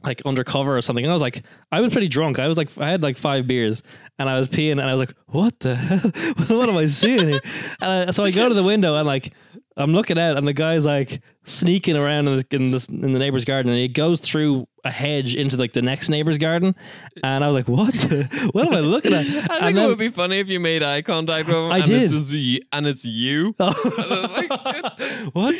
[0.03, 1.03] like undercover or something.
[1.03, 2.39] And I was like, I was pretty drunk.
[2.39, 3.81] I was like, I had like five beers,
[4.19, 6.57] and I was peeing, and I was like, what the hell?
[6.57, 7.41] what am I seeing here?
[7.81, 9.33] And I, so I go to the window, and like,
[9.75, 13.19] I'm looking out, and the guy's like sneaking around in the in, this, in the
[13.19, 16.75] neighbor's garden, and he goes through a hedge into like the next neighbor's garden,
[17.23, 17.93] and I was like, what?
[18.53, 19.25] What am I looking at?
[19.27, 21.71] I think and it would be funny if you made eye contact with him.
[21.71, 22.11] I and did.
[22.11, 23.55] It's you, and it's you.
[23.57, 23.71] what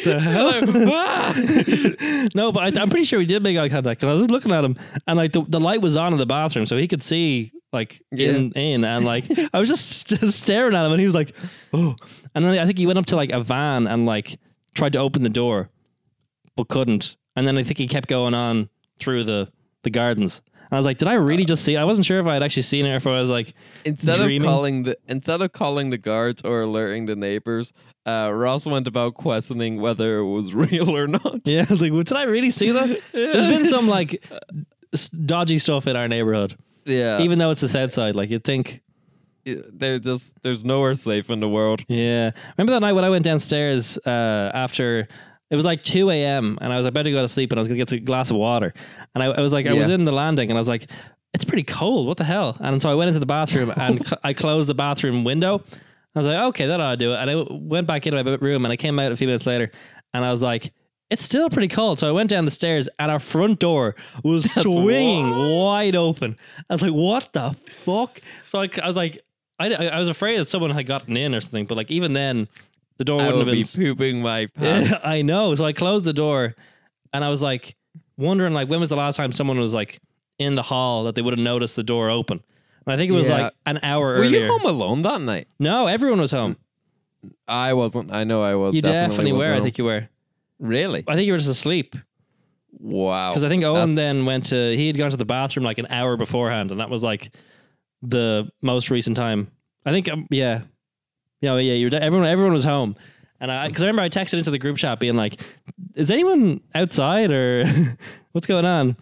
[0.04, 0.52] the hell?
[2.36, 4.04] No, but I, I'm pretty sure we did make eye contact.
[4.04, 6.20] And I was just looking at him, and like the, the light was on in
[6.20, 10.34] the bathroom, so he could see like in in, and like I was just st-
[10.34, 11.36] staring at him, and he was like,
[11.72, 11.96] "Oh,"
[12.36, 14.38] and then I think he went up to like a van and like
[14.74, 15.70] tried to open the door,
[16.56, 17.16] but couldn't.
[17.36, 19.52] And then I think he kept going on through the
[19.84, 20.42] the gardens.
[20.62, 21.78] And I was like, did I really just see?
[21.78, 23.54] I wasn't sure if I had actually seen it or if I was like,
[23.86, 24.48] instead Dreaming.
[24.48, 27.74] of calling the instead of calling the guards or alerting the neighbors,
[28.06, 31.42] uh, Ross went about questioning whether it was real or not.
[31.46, 33.02] yeah, I was like, well, did I really see that?
[33.12, 34.26] There's been some like
[34.94, 38.16] s- dodgy stuff in our neighborhood, Yeah, even though it's the south side.
[38.16, 38.82] Like you'd think,
[39.46, 41.84] they're just there's nowhere safe in the world.
[41.90, 42.32] Yeah.
[42.58, 45.08] Remember that night when I went downstairs uh, after
[45.54, 46.58] it was like 2 a.m.
[46.62, 48.00] and I was about to go to sleep and I was going to get a
[48.00, 48.74] glass of water.
[49.14, 50.90] And I, I was like, I was in the landing and I was like,
[51.32, 52.08] it's pretty cold.
[52.08, 52.58] What the hell?
[52.60, 55.64] And so I went into the bathroom and cl- I closed the bathroom window.
[56.16, 57.18] I was like, okay, that ought to do it.
[57.18, 59.70] And I went back into my room and I came out a few minutes later
[60.12, 60.74] and I was like,
[61.12, 62.00] it's still pretty cold.
[62.00, 66.36] So I went down the stairs and our front door was swinging wide open.
[66.68, 68.20] I was like, what the fuck?
[68.48, 69.24] So I, I was like,
[69.60, 72.48] I, I was afraid that someone had gotten in or something, but like even then,
[73.04, 73.96] the door I wouldn't would have be been.
[73.96, 75.06] pooping my pants.
[75.06, 75.54] I know.
[75.56, 76.56] So I closed the door,
[77.14, 77.76] and I was like,
[78.18, 80.00] wondering like when was the last time someone was like
[80.40, 82.42] in the hall that they would have noticed the door open.
[82.86, 83.44] And I think it was Yeah.
[83.44, 84.20] like an hour earlier.
[84.20, 84.46] Were earlier.
[84.46, 85.48] you home alone that night?
[85.60, 86.58] No, everyone was home.
[87.48, 88.12] I wasn't.
[88.12, 88.76] I know I was.
[88.76, 89.52] You definitely, was were.
[89.52, 89.64] I home.
[89.64, 90.10] think you were.
[90.60, 91.04] Really?
[91.08, 91.96] I think you were just asleep
[92.80, 93.30] Wow.
[93.30, 94.76] because I think Owen That's- then went to.
[94.76, 97.34] He had gone to the bathroom like an hour beforehand, and that was like
[98.02, 99.50] the most recent time.
[99.86, 100.10] I think.
[100.10, 100.62] Um, yeah.
[101.44, 101.58] Yeah.
[101.58, 101.74] Yeah.
[101.74, 101.90] You were.
[101.92, 102.28] de- Everyone.
[102.28, 102.96] Everyone was home.
[103.40, 105.42] And I, because I remember I texted into the group chat being like,
[105.96, 107.66] "Is anyone outside or
[108.32, 108.96] what's going on?"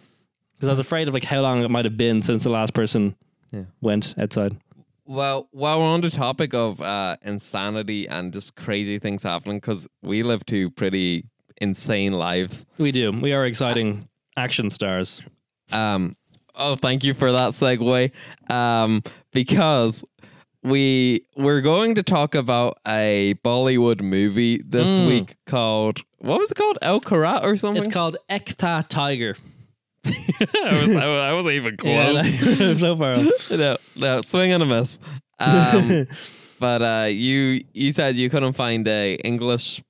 [0.56, 2.74] Because I was afraid of like how long it might have been since the last
[2.74, 3.14] person
[3.52, 3.64] Yeah.
[3.80, 4.56] went outside.
[5.04, 9.86] Well, while we're on the topic of uh, insanity and just crazy things happening, because
[10.02, 11.24] we live two pretty
[11.60, 12.64] insane lives.
[12.78, 13.12] We do.
[13.12, 15.20] We are exciting action stars.
[15.72, 16.16] Um,
[16.54, 18.10] oh, thank you for that segue.
[18.50, 19.02] Um,
[19.32, 20.04] because
[20.62, 25.08] we we're going to talk about a Bollywood movie this Mm.
[25.08, 26.78] week called what was it called?
[26.82, 27.82] El Karat or something?
[27.82, 29.36] It's called Ek Tha Tiger.
[30.04, 30.10] I,
[30.70, 32.42] was, I, was, I wasn't even Yeah, close.
[32.70, 33.12] like, so far.
[33.14, 33.50] off.
[33.50, 34.98] no, no, swing and a miss.
[35.38, 36.06] Um,
[36.60, 39.82] but uh, you you said you couldn't find a English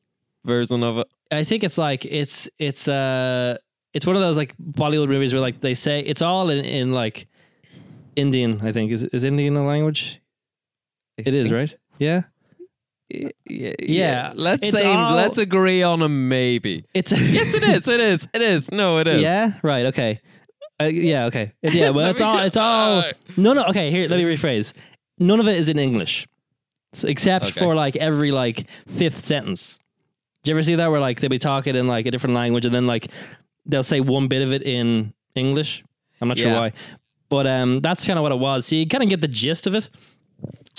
[0.45, 1.07] version of it.
[1.31, 3.57] I think it's like it's it's uh
[3.95, 6.93] it's one of those like Bollywood movies where like they say it's all in, in
[6.93, 7.27] like
[8.17, 8.61] Indian.
[8.63, 10.21] I think is is Indian a language?
[11.27, 11.75] It is right.
[11.99, 12.23] Yeah,
[13.11, 16.85] Yeah, yeah, Yeah, Let's it's say all- let's agree on a maybe.
[16.95, 17.87] it's a Yes, it is.
[17.89, 18.29] It is.
[18.33, 18.73] It is.
[18.73, 19.23] No, it is.
[19.23, 19.87] Yeah, right.
[19.87, 20.21] Okay.
[20.81, 21.27] Uh, yeah.
[21.27, 21.53] Okay.
[21.63, 21.91] Yeah.
[21.91, 22.37] Well, Let it's me all.
[22.39, 22.99] get- It's all.
[23.01, 23.53] uh, No.
[23.53, 23.65] No.
[23.67, 23.91] Okay.
[23.91, 24.09] Here.
[24.09, 24.73] Let me rephrase.
[25.19, 26.27] None of it is in English,
[26.95, 27.61] so, except Okay.
[27.61, 29.79] for like every like fifth sentence.
[30.43, 32.65] Do you ever see that where like they'll be talking in like a different language
[32.67, 33.09] and then like
[33.67, 35.85] they'll say one bit of it in English?
[36.21, 36.59] I'm not sure Yeah.
[36.61, 36.73] why,
[37.29, 38.67] but um, that's kind of what it was.
[38.67, 39.89] So you kind of get the gist of it.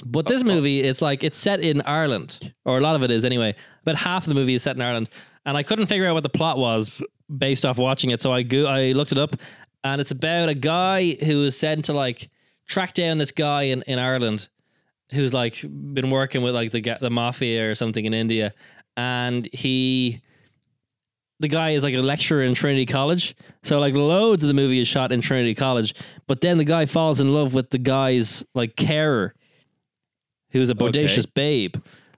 [0.06, 0.54] But this oh, oh.
[0.56, 3.56] movie, it's like it's set in Ireland, or a lot of it is anyway.
[3.84, 5.10] But half of the movie is set in Ireland,
[5.46, 7.02] and I couldn't figure out what the plot was
[7.36, 8.22] based off watching it.
[8.22, 9.36] So I go, I looked it up,
[9.84, 12.30] and it's about a guy who is sent to like
[12.66, 14.50] track down this guy in, in Ireland
[15.12, 18.54] who's like been working with like the the mafia or something in India,
[18.98, 20.22] and he.
[21.40, 23.36] The guy is like a lecturer in Trinity College.
[23.64, 25.94] So like loads of the movie is shot in Trinity College.
[26.26, 29.34] But then the guy falls in love with the guy's like carer,
[30.54, 31.76] who's a bodacious babe.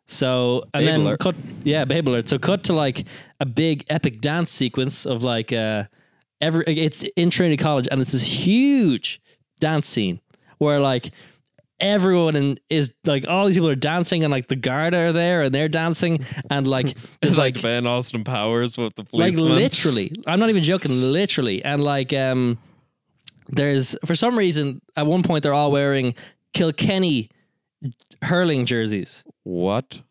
[0.08, 2.30] So and Babe then cut yeah, babe alert.
[2.30, 3.06] So cut to like
[3.39, 5.86] a big epic dance sequence of like uh
[6.41, 9.19] every it's in Trinity College and it's this huge
[9.60, 10.19] dance scene
[10.60, 11.12] where like
[11.80, 15.41] everyone in, is like all these people are dancing and like the guard are there
[15.41, 16.88] and they're dancing and like
[17.21, 19.36] It's like, like Ben Austin Powers with the police.
[19.36, 22.58] like literally i'm not even joking literally and like um
[23.50, 26.15] there's for some reason at one point they're all wearing
[26.54, 27.30] kilkenny
[28.21, 29.23] hurling jerseys.
[29.43, 30.01] What?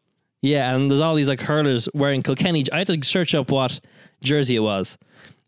[0.45, 3.81] yeah and there's all these like hurlers wearing kilkenny i had to search up what
[4.23, 4.99] jersey it was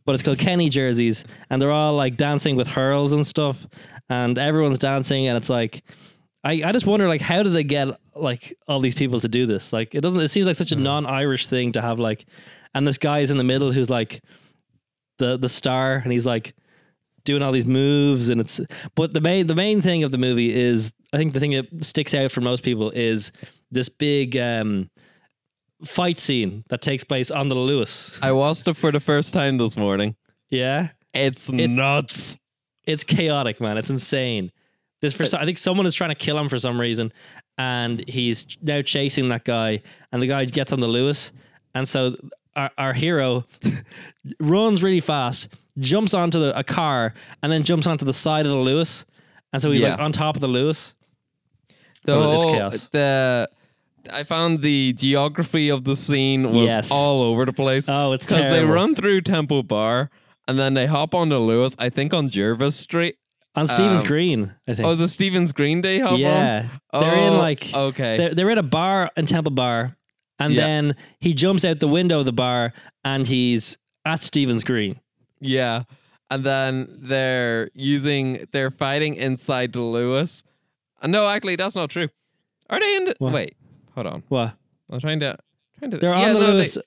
[0.06, 3.66] but it's kilkenny jerseys and they're all like dancing with hurls and stuff
[4.08, 5.84] and everyone's dancing and it's like
[6.42, 9.46] I, I just wonder like how do they get like all these people to do
[9.46, 9.72] this?
[9.72, 10.84] Like it doesn't it seems like such a hmm.
[10.84, 12.24] non-irish thing to have like
[12.72, 14.22] and this guy is in the middle who's like
[15.18, 16.54] the the star and he's like
[17.24, 18.60] doing all these moves and it's
[18.94, 21.82] but the main the main thing of the movie is I think the thing that
[21.82, 23.32] sticks out for most people is
[23.70, 24.90] this big um
[25.82, 28.18] fight scene that takes place on the Luas.
[28.20, 30.14] I watched it for the first time this morning.
[30.50, 30.88] Yeah.
[31.14, 32.36] It's It- nuts.
[32.86, 33.78] It's chaotic, man.
[33.78, 34.52] It's insane.
[35.00, 37.12] This for I think someone is trying to kill him for some reason,
[37.56, 41.32] and he's now chasing that guy, and the guy gets on the Luas,
[41.74, 42.16] and so
[42.54, 43.44] our, our hero
[44.40, 45.48] runs really fast,
[45.78, 49.04] jumps onto the, a car, and then jumps onto the side of the Luas,
[49.52, 50.92] and so he's like on top of the Luas.
[52.06, 52.88] The But it's whole- chaos.
[52.92, 53.48] The
[54.10, 56.90] I found the geography of the scene was Yes.
[56.92, 57.86] all over the place.
[57.88, 58.74] Oh, it's because they terrible.
[58.74, 60.10] run through Temple Bar
[60.46, 61.74] and then they hop onto Luas.
[61.78, 63.16] I think on Jervis Street.
[63.56, 64.52] on Stevens um, Green.
[64.68, 64.86] I think.
[64.86, 67.00] Oh, is it Stephen's Green Day hop yeah, on?
[67.00, 68.16] they're in Oh, like okay.
[68.18, 69.96] they're, they're in a bar in Temple Bar,
[70.38, 70.60] and Yeah.
[70.66, 75.00] then he jumps out the window of the bar and he's at Stephen's Green.
[75.40, 75.84] Yeah.
[76.30, 80.42] And then they're using they're fighting inside the Luas.
[81.02, 82.08] Uh, no, actually that's not true.
[82.70, 83.32] Are they in the What?
[83.32, 83.56] wait,
[83.94, 84.22] hold on.
[84.28, 84.54] What?
[84.90, 85.36] I'm trying to
[85.78, 86.78] trying to They're yeah, on the no, they- Luas.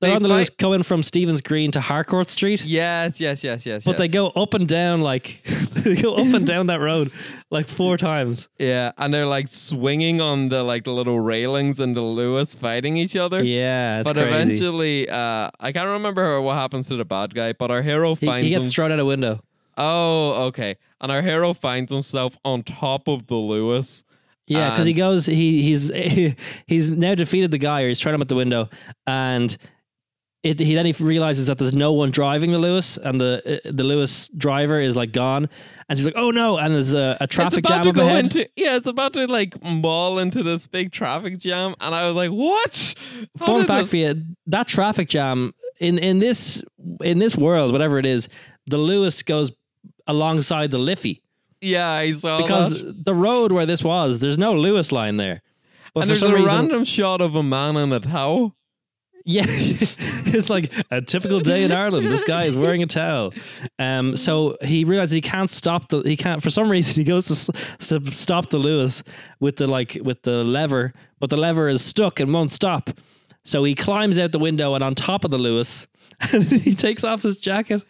[0.00, 2.64] They, on the Luas fight- coming from Stephen's Green to Harcourt Street.
[2.64, 3.84] yes, yes, yes, yes.
[3.84, 7.12] But they go up and down like they go up and down that road
[7.50, 8.48] like four times.
[8.58, 12.96] Yeah, and they're like swinging on the like the little railings and the Luas fighting
[12.96, 13.42] each other.
[13.44, 14.24] Yeah, it's crazy.
[14.24, 14.52] but crazy.
[14.52, 18.24] eventually, uh, I can't remember what happens to the bad guy, but our hero he,
[18.24, 19.40] finds he gets hims- thrown out a window.
[19.76, 20.76] Oh, okay.
[21.00, 24.04] And our hero finds himself on top of the Luas.
[24.46, 25.26] Yeah, because he goes.
[25.26, 25.88] He he's
[26.66, 28.68] he's now defeated the guy, or he's trying him at the window,
[29.06, 29.56] and
[30.42, 33.70] it, he then he realizes that there's no one driving the Luas, and the uh,
[33.72, 35.48] the Luas driver is like gone,
[35.88, 38.24] and he's like, "Oh no!" And there's a, a traffic jam up ahead.
[38.24, 42.16] into yeah, it's about to like maul into this big traffic jam, and I was
[42.16, 42.94] like, "What?"
[43.38, 46.60] How Fun fact this- for you: that traffic jam in in this
[47.00, 48.28] in this world, whatever it is,
[48.66, 49.52] the Luas goes
[50.06, 51.22] alongside the Liffey
[51.60, 53.04] Yeah, I saw because that.
[53.04, 55.42] the road where this was, there's no Luas line there.
[55.94, 58.56] But And there's a reason, random shot of a man in a towel.
[59.24, 62.10] Yeah, it's like a typical day in Ireland.
[62.10, 63.32] This guy is wearing a towel.
[63.78, 66.00] Um, so he realizes he can't stop the.
[66.00, 66.94] He can't for some reason.
[67.02, 67.52] He goes to,
[68.00, 69.02] to stop the Luas
[69.38, 72.90] with the like with the lever, but the lever is stuck and won't stop.
[73.44, 75.86] So he climbs out the window and on top of the Luas,
[76.32, 77.82] and he takes off his jacket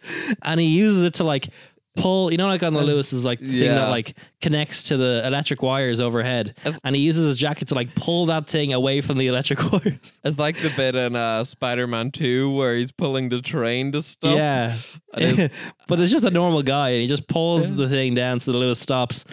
[0.42, 1.48] and he uses it to like
[1.96, 2.30] pull.
[2.30, 3.74] You know, like on the Luas is like the thing yeah.
[3.74, 7.94] that like connects to the electric wires overhead, and he uses his jacket to like
[7.94, 10.12] pull that thing away from the electric wires.
[10.24, 14.36] It's like the bit in uh, Spider-Man 2 where he's pulling the train to stop.
[14.36, 14.76] Yeah.
[15.14, 15.50] It's-
[15.88, 18.58] but it's just a normal guy and he just pulls the thing down so the
[18.58, 19.26] Luas stops.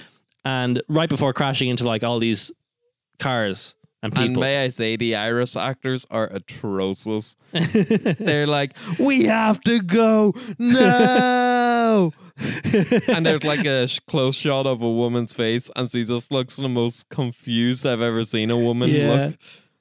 [0.43, 2.51] And right before crashing into like all these
[3.18, 4.41] cars and And people.
[4.41, 7.35] may I say, the Irish actors are atrocious.
[7.51, 12.13] They're like, we have to go no.
[13.07, 16.55] and there's like a sh- close shot of a woman's face, and she just looks
[16.55, 19.09] the most confused I've ever seen a woman yeah.
[19.09, 19.35] look.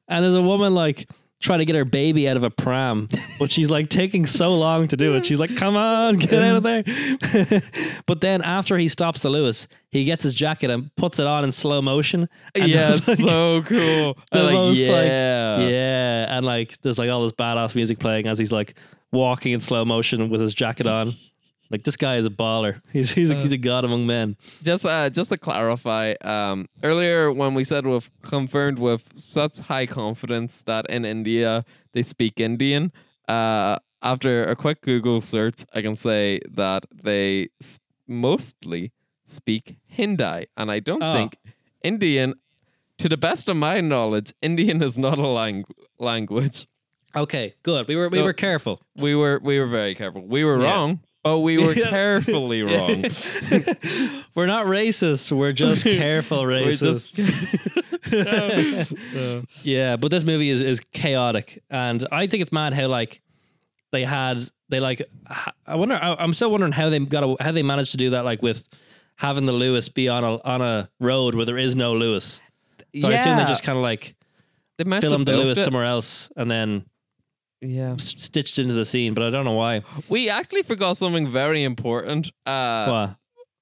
[0.08, 1.08] And there's a woman like
[1.41, 3.09] trying to get her baby out of a pram,
[3.39, 5.24] but she's like taking so long to do it.
[5.24, 6.82] She's like, come on, get out of there.
[8.07, 11.45] but then after he stops the Luas, he gets his jacket and puts it on
[11.45, 12.28] in slow motion.
[12.55, 14.18] And Yeah, it's like, so cool.
[14.32, 15.59] the like, most, like- yeah.
[15.61, 18.74] Yeah, and like there's like all this badass music playing as he's like
[19.12, 21.12] walking in slow motion with his jacket on.
[21.70, 22.80] Like this guy is a baller.
[22.92, 24.36] He's he's a, he's a god among men.
[24.62, 29.84] Just uh, just to clarify, um, earlier when we said we've confirmed with such high
[29.86, 32.90] confidence that in India they speak Indian,
[33.28, 38.92] uh, after a quick Google search, I can say that they s- mostly
[39.26, 41.12] speak Hindi, and I don't Oh.
[41.14, 41.36] think
[41.82, 42.34] Indian.
[42.98, 45.64] To the best of my knowledge, Indian is not a lang-
[45.98, 46.66] language.
[47.14, 47.86] Okay, good.
[47.88, 48.80] We were we So- were careful.
[48.96, 50.22] We were we were very careful.
[50.26, 50.72] We were Yeah.
[50.72, 51.90] wrong, but we were Yeah.
[51.90, 53.02] carefully wrong.
[54.34, 55.30] we're not racist.
[55.32, 57.18] We're just careful We're just-
[59.64, 63.20] yeah, but this movie is, is chaotic, and I think it's mad how like
[63.92, 65.02] they had they like
[65.66, 68.10] I wonder I, I'm still wondering how they got a, how they managed to do
[68.10, 68.66] that like with
[69.16, 72.40] having the Luas be on a on a road where there is no Luas.
[73.00, 74.14] So I assume they just kind of like
[74.78, 75.64] They must have filmed the Luas it.
[75.64, 76.84] somewhere else and then
[77.61, 77.94] Yeah.
[77.94, 79.82] s- stitched into the scene, but I don't know why.
[80.09, 82.30] We actually forgot something very important.
[82.46, 83.16] Uh, What?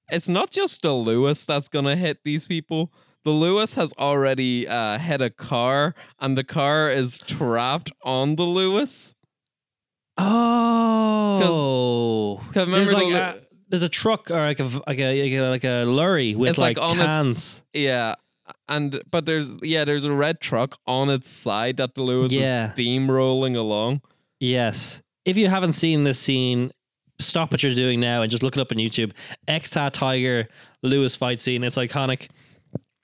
[0.09, 2.91] It's not just the Luas that's going to hit these people.
[3.25, 8.43] The Luas has already uh, hit a car, and the car is trapped on the
[8.43, 9.13] Luas.
[10.17, 14.99] Oh, 'cause there's remember like the- a, there's a truck or like a v- like
[14.99, 17.63] a like a, like a lorry with It's like like, on its- cans.
[17.73, 18.15] Yeah.
[18.69, 22.71] And but there's yeah there's a red truck on its side that the Luas Yeah.
[22.71, 24.01] is steamrolling along.
[24.39, 25.01] Yes.
[25.25, 26.71] If you haven't seen this scene,
[27.19, 29.11] stop what you're doing now and just look it up on YouTube.
[29.47, 30.47] Ek Tha Tiger
[30.85, 31.63] Luas fight scene.
[31.63, 32.29] It's iconic.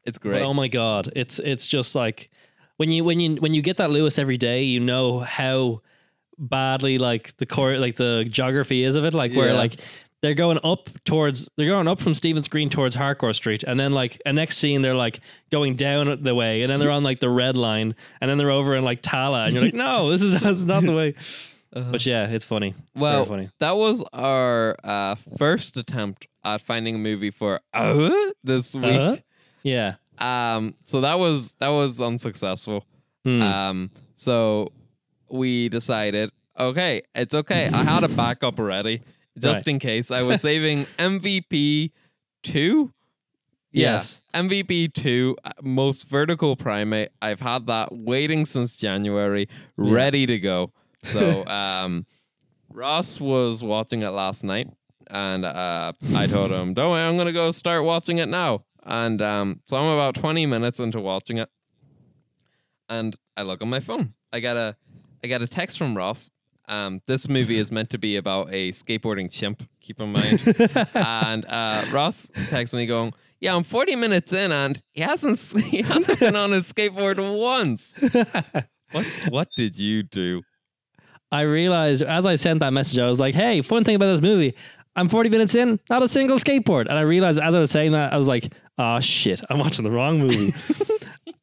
[0.05, 0.43] It's But great.
[0.43, 2.29] oh my god, it's it's just like
[2.77, 5.81] when you when you when you get that Luas every day, you know how
[6.37, 9.13] badly like the core like the geography is of it.
[9.13, 9.53] Like where Yeah.
[9.57, 9.79] like
[10.23, 13.91] they're going up towards they're going up from Stephen's Green towards Harcourt Street, and then
[13.91, 15.19] like a next scene they're like
[15.51, 18.49] going down the way, and then they're on like the red line, and then they're
[18.49, 21.13] over in like Tallaght, and you're like, no, this is this is not the way.
[21.71, 22.73] But yeah, it's funny.
[22.95, 23.49] Well, funny.
[23.59, 28.85] that was our uh, first attempt at finding a movie for uh, this week.
[28.85, 29.17] Uh-huh.
[29.63, 29.95] Yeah.
[30.19, 32.85] Um, so that was that was unsuccessful.
[33.25, 33.41] Hmm.
[33.41, 34.71] Um, so
[35.29, 37.67] we decided, okay, it's okay.
[37.67, 39.01] I had a backup already,
[39.37, 39.67] just Right.
[39.67, 40.11] in case.
[40.11, 41.91] I was saving MVP
[42.43, 42.91] two.
[43.71, 44.21] Yes.
[44.35, 47.09] MVP two, uh, most vertical primate.
[47.21, 50.71] I've had that waiting since January, ready to go.
[51.03, 52.05] So, um,
[52.69, 54.69] Ross was watching it last night,
[55.09, 59.21] and uh, I told him, "Don't worry, I'm gonna go start watching it now." And
[59.21, 61.49] um, so I'm about 20 minutes into watching it,
[62.89, 64.13] and I look on my phone.
[64.31, 64.75] I got a,
[65.23, 66.29] I got a text from Ross.
[66.67, 69.63] Um, this movie is meant to be about a skateboarding chimp.
[69.81, 70.41] Keep in mind.
[70.93, 75.81] and uh, Ross texts me going, "Yeah, I'm 40 minutes in, and he hasn't he
[75.81, 77.93] hasn't been on his skateboard once.
[78.91, 80.41] what what did you do?
[81.31, 84.21] I realized as I sent that message, I was like, hey, fun thing about this
[84.21, 84.55] movie.
[84.95, 86.85] I'm 40 minutes in, not a single skateboard.
[86.87, 89.83] And I realized as I was saying that, I was like, oh shit, I'm watching
[89.83, 90.53] the wrong movie.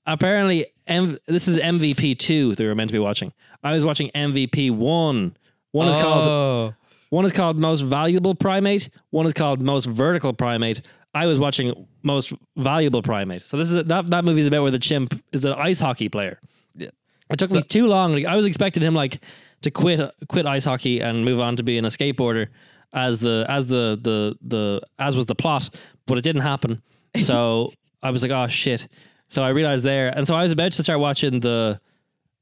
[0.06, 3.32] Apparently, M- this is MVP two that we were meant to be watching.
[3.62, 5.36] I was watching MVP one.
[5.72, 6.74] One is called Oh.
[7.10, 8.88] one is called most valuable primate.
[9.10, 10.82] One is called most vertical primate.
[11.14, 13.42] I was watching most valuable primate.
[13.42, 16.08] So this is that that movie is about where the chimp is an ice hockey
[16.08, 16.40] player.
[16.76, 16.90] Yeah.
[17.30, 18.14] It took me too long.
[18.14, 19.20] Like, I was expecting him like
[19.62, 22.48] to quit quit ice hockey and move on to being a skateboarder
[22.92, 25.70] as the as the the the as was the plot,
[26.06, 26.82] but it didn't happen.
[27.20, 27.72] So
[28.02, 28.88] I was like, oh shit.
[29.30, 31.80] So I realized there, and so I was about to start watching the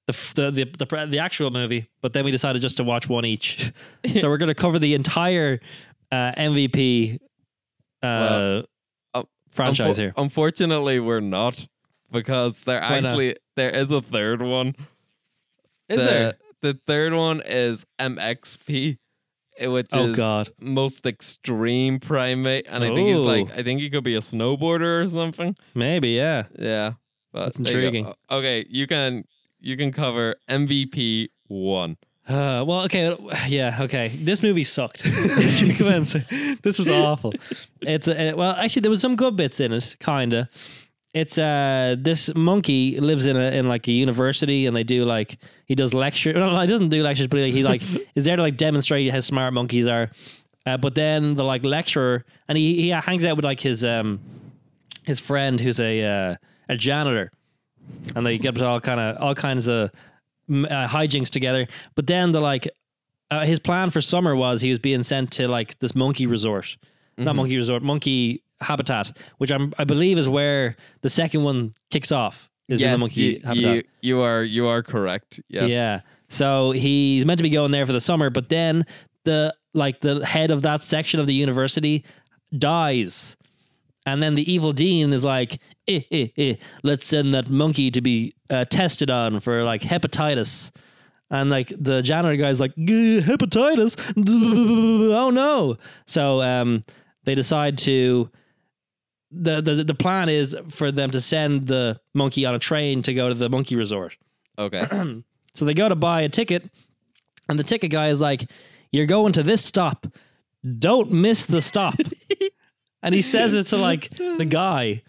[0.06, 3.26] the the the, the, the actual movie, but then we decided just to watch one
[3.26, 3.72] each.
[4.18, 5.60] so we're going to cover the entire
[6.10, 7.18] uh, MVP uh,
[8.02, 8.64] Well,
[9.14, 10.14] um, franchise Unfo- here.
[10.16, 11.66] Unfortunately, we're not
[12.10, 13.10] because there Why not?
[13.10, 14.74] actually there is a third one.
[15.90, 16.34] Is the, there?
[16.62, 18.96] The third one is MXP,
[19.66, 20.50] which Oh is God.
[20.60, 25.04] most extreme primate, and I think he's like I think he could be a snowboarder
[25.04, 25.56] or something.
[25.74, 26.44] Maybe, yeah.
[26.58, 26.92] Yeah,
[27.32, 28.12] but That's there you intriguing.
[28.30, 29.24] Okay, you can
[29.60, 31.96] you can cover MVP one.
[32.28, 34.08] Uh, well, okay, yeah, okay.
[34.08, 35.02] This movie sucked.
[35.02, 36.24] Just gonna come out and say,
[36.62, 37.32] this was awful.
[37.80, 40.48] It's uh, well, actually, there was some good bits in it, kinda.
[41.14, 45.38] It's uh, this monkey lives in a in like a university, and they do like
[45.66, 46.32] he does lecture.
[46.32, 47.82] No, he doesn't do lectures, but he like
[48.14, 50.10] is there to like demonstrate how smart monkeys are.
[50.66, 54.20] Uh, but then the like lecturer, and he he hangs out with like his um
[55.04, 56.36] his friend who's a uh,
[56.68, 57.32] a janitor,
[58.14, 59.90] and they get all kind of all kinds of
[60.50, 61.66] uh, hijinks together.
[61.94, 62.68] But then the like,
[63.30, 66.76] uh, his plan for summer was he was being sent to like this monkey resort,
[67.16, 72.12] not monkey resort, monkey habitat, which I'm I believe is where the second one kicks
[72.12, 72.50] off.
[72.68, 73.76] Is in the monkey you, habitat.
[73.76, 75.40] you you are you are correct.
[75.48, 75.70] Yes.
[75.70, 76.00] Yeah.
[76.28, 78.84] So he's meant to be going there for the summer, but then
[79.24, 82.04] the like the head of that section of the university
[82.56, 83.36] dies.
[84.06, 88.00] And then the evil dean is like, eh, eh, eh, let's send that monkey to
[88.00, 90.70] be uh, tested on for like hepatitis.
[91.30, 93.96] And like the janitor guy's like, hepatitis?
[95.14, 95.76] Oh no.
[96.06, 96.84] So um,
[97.24, 98.30] they decide to
[99.30, 103.14] the, the the plan is for them to send the monkey on a train to
[103.14, 104.16] go to the monkey resort.
[104.58, 104.86] Okay.
[105.54, 106.70] So they go to buy a ticket,
[107.48, 108.48] and the ticket guy is like,
[108.92, 110.06] You're going to this stop.
[110.78, 111.98] Don't miss the stop.
[113.02, 115.02] and he says it to like the guy.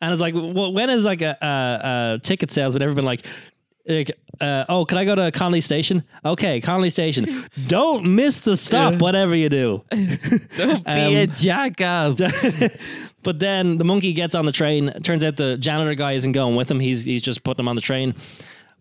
[0.00, 3.26] And it's like, well, when is like a, a, a ticket salesman ever been like,
[3.86, 4.10] like
[4.40, 6.04] uh, oh, can I go to Connolly Station?
[6.24, 7.26] Okay, Connolly Station.
[7.66, 9.84] Don't miss the stop, whatever you do.
[9.90, 12.20] Don't be Um, a jackass.
[13.22, 14.92] but then the monkey gets on the train.
[15.02, 16.80] Turns out the janitor guy isn't going with him.
[16.80, 18.14] He's he's just putting him on the train.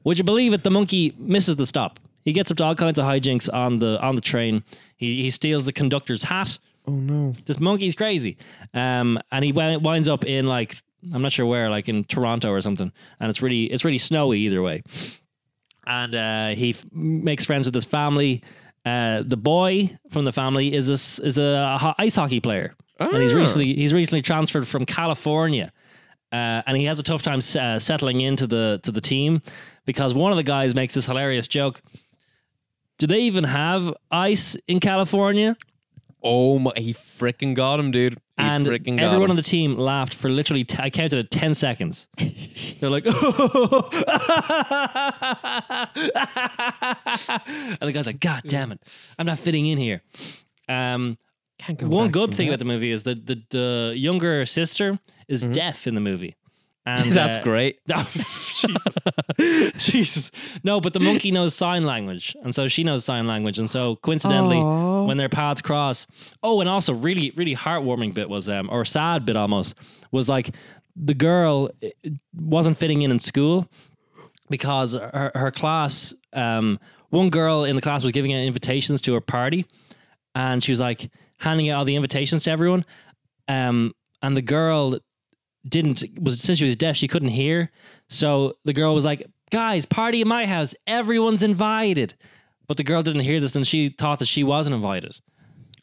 [0.04, 0.64] Would you believe it?
[0.64, 1.99] The monkey misses the stop.
[2.24, 4.64] He gets up to all kinds of hijinks on the on the train.
[4.97, 6.58] He he steals the conductor's hat.
[6.88, 7.34] oh no.
[7.45, 8.38] This monkey's crazy.
[8.74, 10.76] Um, and he wi- winds up in like
[11.14, 12.91] I'm not sure where, like in Toronto or something.
[13.20, 14.84] And it's really it's really snowy either way.
[15.88, 18.43] And uh, he f- makes friends with his family.
[18.86, 23.22] Uh, the boy from the family is a is a ho- ice hockey player, and
[23.22, 23.38] he's Ah.
[23.38, 25.72] recently he's recently transferred from California.
[26.32, 29.41] Uh, and he has a tough time uh, settling into the to the team
[29.86, 31.82] because one of the guys makes this hilarious joke.
[32.99, 35.58] Do they even have ice in California?
[36.24, 36.72] Oh my!
[36.78, 38.18] He freaking got him, dude.
[38.42, 39.32] And everyone him.
[39.32, 42.08] on the team laughed for literally t- I counted it 10 seconds.
[42.80, 43.14] They're like and
[47.82, 48.82] the guy's like god damn it.
[49.18, 50.02] I'm not fitting in here.
[50.68, 51.18] Um
[51.60, 52.54] Can't go one good thing that.
[52.56, 56.36] about the movie is that the, the younger sister is deaf in the movie.
[56.86, 57.80] And That's uh, great.
[57.94, 58.12] Oh,
[58.56, 58.98] Jesus.
[59.78, 60.32] Jesus.
[60.64, 62.36] No, but the monkey knows sign language.
[62.44, 63.60] And so she knows sign language.
[63.60, 65.04] And so coincidentally, Aw.
[65.06, 66.08] when their paths cross.
[66.42, 69.76] Oh, and also really, really heartwarming bit was um or sad bit almost
[70.12, 70.56] was like
[70.96, 71.92] the girl eh,
[72.36, 73.68] wasn't fitting in in school
[74.50, 76.80] because her, her class um
[77.10, 79.66] one girl in the class was giving out invitations to her party
[80.36, 81.10] and she was like
[81.40, 82.86] handing out all the invitations to everyone
[83.48, 85.00] um and the girl
[85.68, 87.72] didn't was since she was deaf she couldn't hear.
[88.09, 90.74] So the girl was like guys party at my house.
[90.88, 92.16] Everyone's invited.
[92.68, 95.20] But the girl didn't hear this and she thought that she wasn't invited.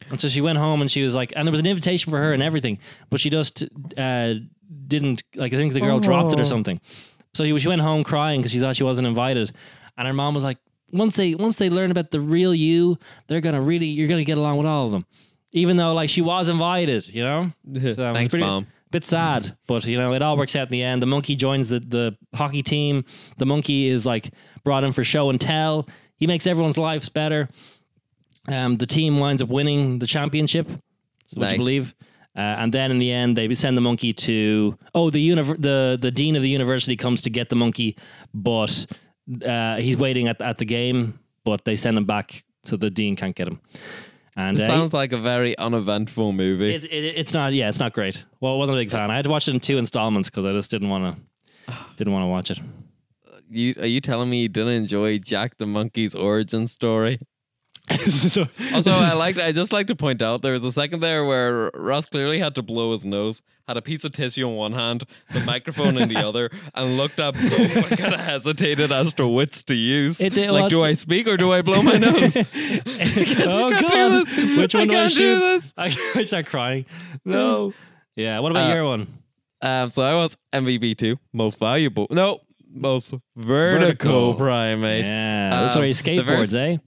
[0.09, 2.17] And so she went home and she was like and there was an invitation for
[2.17, 3.63] her and everything but she just
[3.97, 4.33] uh
[4.87, 6.45] didn't like i think the girl dropped it or Oh.
[6.45, 6.79] something.
[7.35, 9.51] So she, she went home crying because she thought she wasn't invited.
[9.97, 10.57] And her mom was like
[10.91, 14.37] once they once they learn about the real you they're gonna really you're gonna get
[14.39, 15.05] along with all of them
[15.51, 18.67] even though like she was invited you know So, Thanks, pretty- mom.
[18.91, 21.01] bit sad, but you know, it all works out in the end.
[21.01, 23.05] The monkey joins the, the hockey team.
[23.37, 24.31] The monkey is like
[24.63, 25.87] brought in for show and tell.
[26.17, 27.49] He makes everyone's lives better.
[28.47, 30.79] Um, the team winds up winning the championship, would
[31.37, 31.51] Nice.
[31.51, 31.95] you believe?
[32.35, 35.97] Uh, and then in the end, they send the monkey to oh the univ- the
[36.01, 37.95] the dean of the university comes to get the monkey,
[38.33, 38.87] but
[39.45, 41.19] uh, he's waiting at at the game.
[41.43, 43.59] But they send him back, so the dean can't get him.
[44.35, 46.73] And It uh, sounds like a very uneventful movie.
[46.73, 47.53] it, it, it's not.
[47.53, 48.23] Yeah, it's not great.
[48.39, 49.11] Well, I wasn't a big fan.
[49.11, 51.15] I had to watch it in two installments because I just didn't want
[51.67, 52.59] to didn't want to watch it.
[53.49, 57.19] you are you telling me you didn't enjoy Jack the Monkey's origin story?
[57.97, 61.25] so, Also, I like I just like to point out there was a second there
[61.25, 64.73] where Ross clearly had to blow his nose, had a piece of tissue in one
[64.73, 69.11] hand, the microphone in the other, and looked up both and kind of hesitated as
[69.13, 70.21] to which to use.
[70.21, 72.37] It- it like, was- do I speak or do I blow my nose?
[72.37, 74.57] oh god, this.
[74.57, 75.39] which I one do I do shoot?
[75.39, 75.73] this.
[75.77, 76.85] I, I start crying.
[77.25, 77.73] No.
[78.15, 78.39] Yeah.
[78.39, 79.07] What about Uh, your one?
[79.61, 82.07] Um, so I was MVP two, most valuable.
[82.09, 82.39] No,
[82.71, 84.33] most vertical, Vertical.
[84.35, 85.05] primate.
[85.05, 85.61] Yeah.
[85.63, 86.77] um, Sorry, skateboards, verse- eh?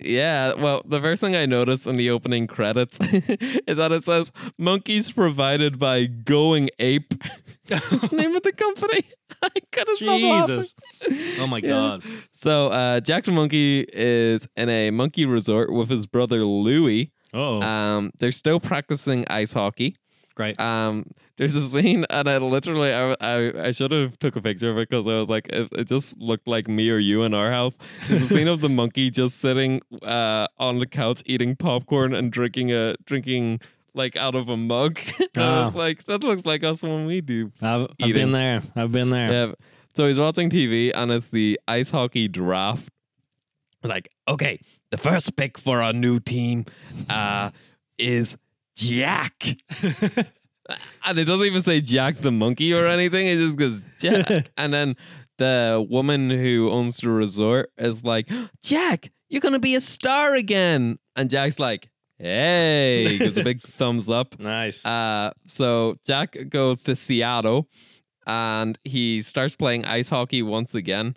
[0.00, 2.98] Yeah, well, the first thing I noticed in the opening credits
[3.66, 7.14] is that it says monkeys provided by Going Ape.
[7.66, 9.04] That's the name of the company.
[9.42, 10.64] I couldn't stop laughing.
[11.10, 11.38] Jesus.
[11.38, 11.66] Oh my Yeah.
[11.68, 12.02] god.
[12.32, 17.12] So, uh, Jack the Monkey is in a monkey resort with his brother Louie.
[17.34, 19.96] Oh, Um, they're still practicing ice hockey.
[20.34, 20.58] Great.
[20.60, 21.06] Um,
[21.36, 24.78] there's a scene, and I literally, I, I, I should have took a picture of
[24.78, 27.50] it because I was like, it, it just looked like me or you in our
[27.50, 27.78] house.
[28.08, 32.30] There's a scene of the monkey just sitting uh, on the couch eating popcorn and
[32.30, 33.60] drinking a drinking
[33.94, 34.98] like out of a mug.
[35.20, 35.72] I was Ah.
[35.74, 37.50] like, that looks like us when we do.
[37.60, 38.62] I've, I've been there.
[38.76, 39.32] I've been there.
[39.32, 39.52] Yeah.
[39.94, 42.88] So he's watching TV, and it's the ice hockey draft.
[43.84, 44.60] Like, okay,
[44.90, 46.66] the first pick for our new team
[47.10, 47.50] uh,
[47.98, 48.36] is
[48.76, 49.56] Jack.
[51.04, 53.26] and it doesn't even say Jack the monkey or anything.
[53.26, 54.50] It just goes Jack.
[54.56, 54.96] and then
[55.38, 58.28] the woman who owns the resort is like,
[58.62, 60.98] Jack, you're gonna be a star again.
[61.16, 64.38] And Jack's like, Hey, gives a big thumbs up.
[64.38, 64.86] Nice.
[64.86, 67.68] Uh, so Jack goes to Seattle
[68.28, 71.16] and he starts playing ice hockey once again.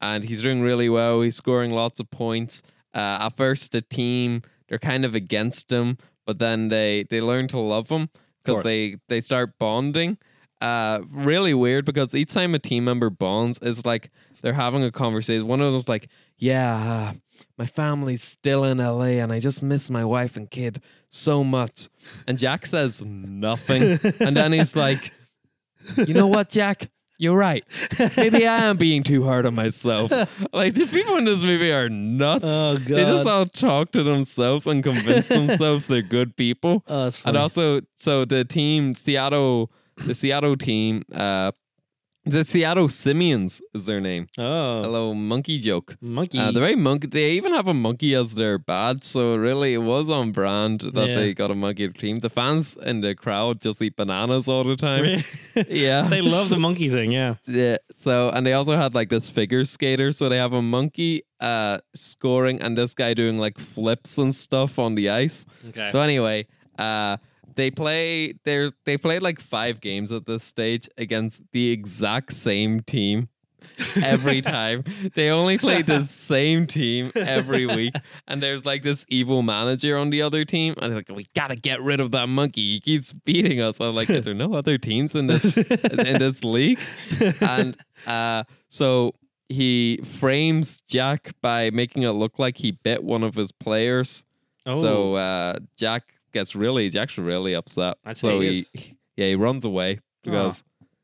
[0.00, 1.20] And he's doing really well.
[1.20, 2.62] He's scoring lots of points.
[2.94, 7.48] Uh, at first, the team they're kind of against him, but then they they learn
[7.48, 8.08] to love him
[8.44, 10.18] because they they start bonding.
[10.60, 14.10] Uh, really weird because each time a team member bonds, is like
[14.40, 15.46] they're having a conversation.
[15.46, 16.08] One of them's like,
[16.38, 20.80] "Yeah, uh, my family's still in LA, and I just miss my wife and kid
[21.08, 21.88] so much."
[22.26, 25.12] And Jack says nothing, and then he's like,
[25.96, 26.90] "You know what, Jack?
[27.18, 27.64] You're right.
[28.16, 30.12] Maybe I am being too hard on myself.
[30.52, 32.44] Like the people in this movie are nuts.
[32.46, 36.82] Oh, They just all talk to themselves and convince themselves they're good people.
[36.88, 39.70] oh, that's And also, so the team Seattle,
[40.04, 41.52] the Seattle team, uh,
[42.26, 44.26] the Seattle Simians is their name.
[44.36, 45.96] A oh, little monkey joke.
[46.00, 46.38] monkey.
[46.38, 47.06] Uh, they're very monkey.
[47.06, 51.08] They even have a monkey as their badge, so really it was on brand that
[51.08, 51.14] Yeah.
[51.16, 52.16] they got a monkey team.
[52.16, 55.22] The fans in the crowd just eat bananas all the time.
[55.68, 57.12] Yeah, they love the monkey thing.
[57.12, 57.36] Yeah.
[57.46, 57.76] yeah.
[57.92, 60.12] So and they also had like this figure skater.
[60.12, 64.78] So they have a monkey uh scoring and this guy doing like flips and stuff
[64.78, 65.46] on the ice.
[65.68, 65.88] Okay.
[65.90, 66.46] So anyway,
[66.78, 67.16] uh
[67.56, 72.80] they play they they played like five games at this stage against the exact same
[72.80, 73.28] team.
[74.02, 74.84] Every time
[75.14, 77.94] they only play the same team every week,
[78.28, 81.56] and there's like this evil manager on the other team, and they're like, "We gotta
[81.56, 82.74] get rid of that monkey.
[82.74, 86.44] He keeps beating us." I'm like, "Is there no other teams in this in this
[86.44, 86.78] league?"
[87.40, 87.76] and
[88.06, 89.14] uh, so
[89.48, 94.24] he frames Jack by making it look like he bit one of his players.
[94.66, 97.94] oh, So uh, Jack gets really, he's actually really upset.
[98.04, 100.62] I'd so he, he yeah, he runs away because,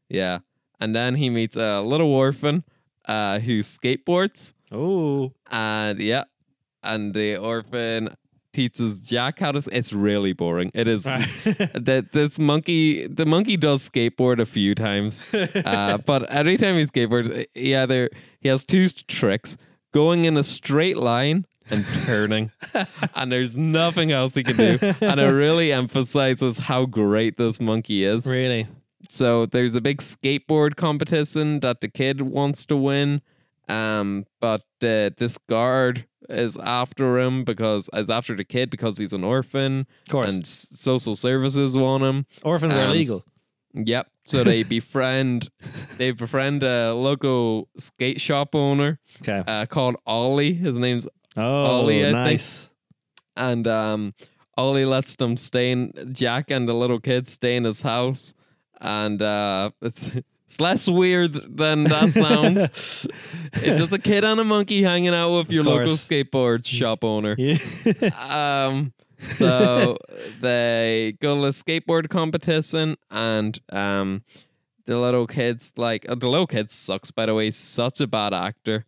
[0.08, 0.38] yeah,
[0.80, 2.64] and then he meets a little orphan
[3.06, 6.24] uh, who skateboards, oh, and yeah,
[6.82, 8.14] and the orphan
[8.52, 9.58] teaches Jack how to.
[9.58, 10.70] s- It's really boring.
[10.74, 11.06] It is.
[11.06, 11.26] Right.
[11.88, 15.24] That this monkey, the monkey does skateboard a few times,
[15.64, 18.10] uh, but every time he skateboards, yeah, there
[18.40, 19.56] he has two tricks:
[19.92, 22.50] going in a straight line and turning,
[23.14, 24.78] and there's nothing else he can do.
[25.00, 28.26] And it really emphasizes how great this monkey is.
[28.26, 28.66] really?
[29.08, 33.20] So there's a big skateboard competition that the kid wants to win,
[33.68, 39.12] um, but uh, this guard is after him because is after the kid because he's
[39.12, 40.32] an orphan, Of course.
[40.34, 42.26] and social services want him.
[42.44, 43.24] Orphans are illegal.
[43.74, 44.06] Yep.
[44.24, 45.50] So they befriend
[45.98, 49.42] they befriend a local skate shop owner Okay.
[49.46, 50.54] uh, called Ollie.
[50.54, 52.14] His name's Oh, Ollie, I think.
[52.14, 52.70] nice.
[53.36, 54.14] and um
[54.56, 58.34] Ollie lets them stay in Jack and the little kid stay in his house.
[58.80, 60.10] And uh it's
[60.46, 63.06] it's less weird than that sounds.
[63.54, 67.34] it's just a kid and a monkey hanging out with your local skateboard shop owner.
[67.38, 67.56] Yeah.
[68.68, 68.92] Um
[69.24, 69.96] so
[70.40, 74.24] they go to a skateboard competition, and um,
[74.86, 77.12] the little kids like uh, the little kid sucks.
[77.12, 78.84] By the way, such a bad actor.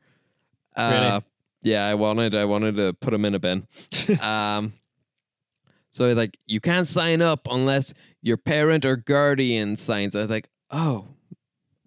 [0.77, 1.25] Uh, Really?
[1.65, 3.67] Yeah, I wanted I wanted to put him in a bin.
[4.21, 4.75] um,
[5.95, 10.17] so like, you can't sign up unless your parent or guardian signs.
[10.17, 11.07] I was like, oh,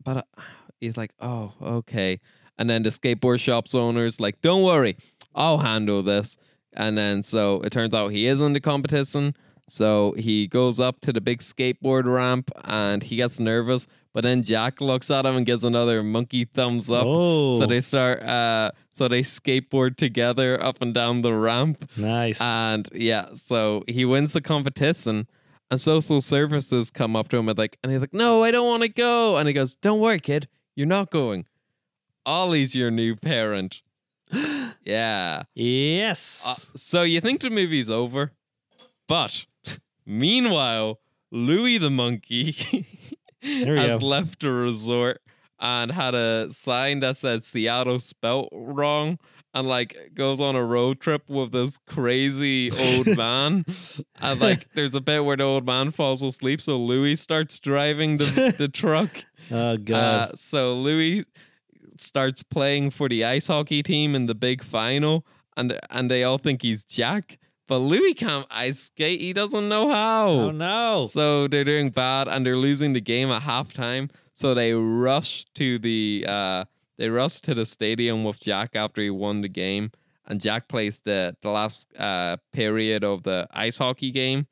[0.04, 0.42] but uh,
[0.80, 2.22] he's like, oh, okay.
[2.58, 4.98] And then the skateboard shop's owner's like, don't worry,
[5.36, 6.38] I'll handle this.
[6.74, 9.36] And then so it turns out he is in the competition.
[9.68, 13.88] So he goes up to the big skateboard ramp and he gets nervous.
[14.18, 17.04] But then Jack looks at him and gives another monkey thumbs up.
[17.06, 21.88] Oh, So they start, uh, so they skateboard together up and down the ramp.
[21.96, 22.42] nice.
[22.42, 25.28] And yeah, so he wins the competition,
[25.70, 28.66] and social services come up to him and like, and he's like, "No, I don't
[28.66, 31.46] want to go." And he goes, "Don't worry, kid, you're not going.
[32.26, 33.84] Ollie's your new parent."
[34.84, 35.44] yeah.
[35.54, 36.42] yes.
[36.44, 38.32] Uh, so you think the movie's over,
[39.08, 39.46] but
[40.08, 41.02] meanwhile,
[41.32, 42.88] Louis the monkey
[43.42, 44.06] has go.
[44.06, 45.22] left the resort
[45.60, 49.20] and had a sign that said Seattle spelt wrong.
[49.54, 53.66] And like goes on a road trip with this crazy old man,
[54.22, 58.18] and like there's a bit where the old man falls asleep, so Louis starts driving
[58.18, 59.10] the the truck.
[59.50, 59.96] oh god.
[59.96, 61.26] Uh, so Louis
[61.98, 65.26] starts playing for the ice hockey team in the big final,
[65.56, 69.20] and and they all think he's Jack, but Louis can't ice skate.
[69.22, 70.28] He doesn't know how.
[70.30, 71.08] oh no.
[71.12, 74.10] So they're doing bad, and they're losing the game at halftime.
[74.34, 76.66] So they rush to the uh,
[76.98, 79.92] they rush to the stadium with Jack after he won the game,
[80.26, 84.48] and Jack plays the the last uh, period of the ice hockey game,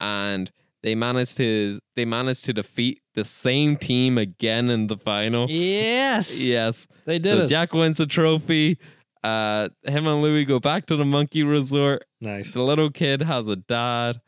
[0.00, 0.50] and
[0.82, 5.50] they managed to they managed to defeat the same team again in the final.
[5.50, 6.40] Yes.
[6.56, 7.46] Yes, They did so it.
[7.48, 8.78] Jack wins a trophy.
[9.22, 12.04] Uh, him and Louis go back to the monkey resort.
[12.20, 12.52] nice.
[12.52, 14.20] The little kid has a dad,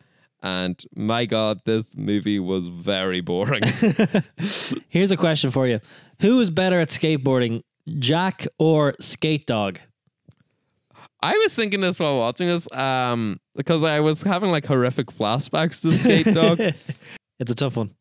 [0.42, 3.62] and my God, this movie was very boring.
[4.88, 5.80] Here's a question for you:
[6.20, 7.62] Who is better at skateboarding,
[7.98, 9.78] Jack or Skate Dog?
[11.20, 15.82] I was thinking this while watching this, um, because I was having like horrific flashbacks
[15.82, 16.60] to Skate Dog.
[17.40, 17.94] it's a tough one.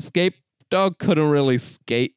[0.00, 0.34] Skate
[0.70, 2.14] Dog couldn't really skate,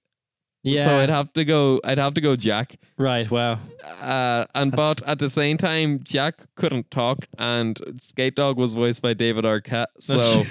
[0.68, 0.86] Yeah.
[0.86, 1.80] so I'd have to go.
[1.84, 2.78] I'd have to go Jack.
[2.97, 3.30] right.
[3.30, 3.59] Wow.
[4.01, 8.74] Uh, and That's- but at the same time, Jack couldn't talk, and Skate Dog was
[8.74, 9.88] voiced by David Arquette.
[9.99, 10.43] So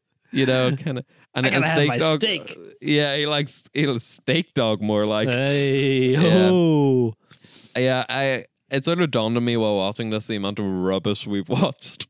[0.32, 1.04] you know, kind of.
[1.34, 2.58] And, I and have Steak my Dog, steak.
[2.80, 5.28] yeah, he likes he likes Steak Dog more like.
[5.28, 6.08] hey.
[6.16, 6.48] Yeah.
[6.50, 7.14] Oh.
[7.76, 11.26] Yeah, I it sort of dawned on me while watching this the amount of rubbish
[11.28, 12.08] we've watched.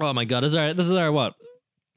[0.00, 0.40] Oh my god.
[0.42, 0.74] This is our.
[0.74, 1.34] This is our what?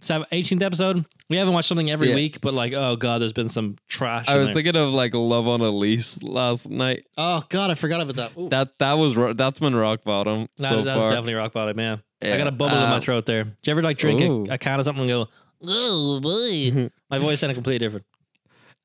[0.02, 1.06] Seven, 18th episode.
[1.30, 2.16] We haven't watched something every Yeah.
[2.16, 4.26] week, but like, oh god, there's been some trash.
[4.28, 4.56] I in was there.
[4.64, 7.06] thinking of like Love on a Leash last night.
[7.18, 8.38] oh god, I forgot about that.
[8.38, 8.50] Ooh.
[8.50, 11.10] That that was ro- that's been rock bottom Nah, so that's far.
[11.10, 11.80] definitely rock bottom.
[11.80, 11.98] Yeah.
[12.22, 13.44] I got a bubble in my Um, throat there.
[13.46, 14.46] Do you ever like drink Ooh.
[14.50, 15.28] a, a can of something and go,
[15.64, 16.90] oh boy?
[17.10, 18.06] my voice sounded completely different.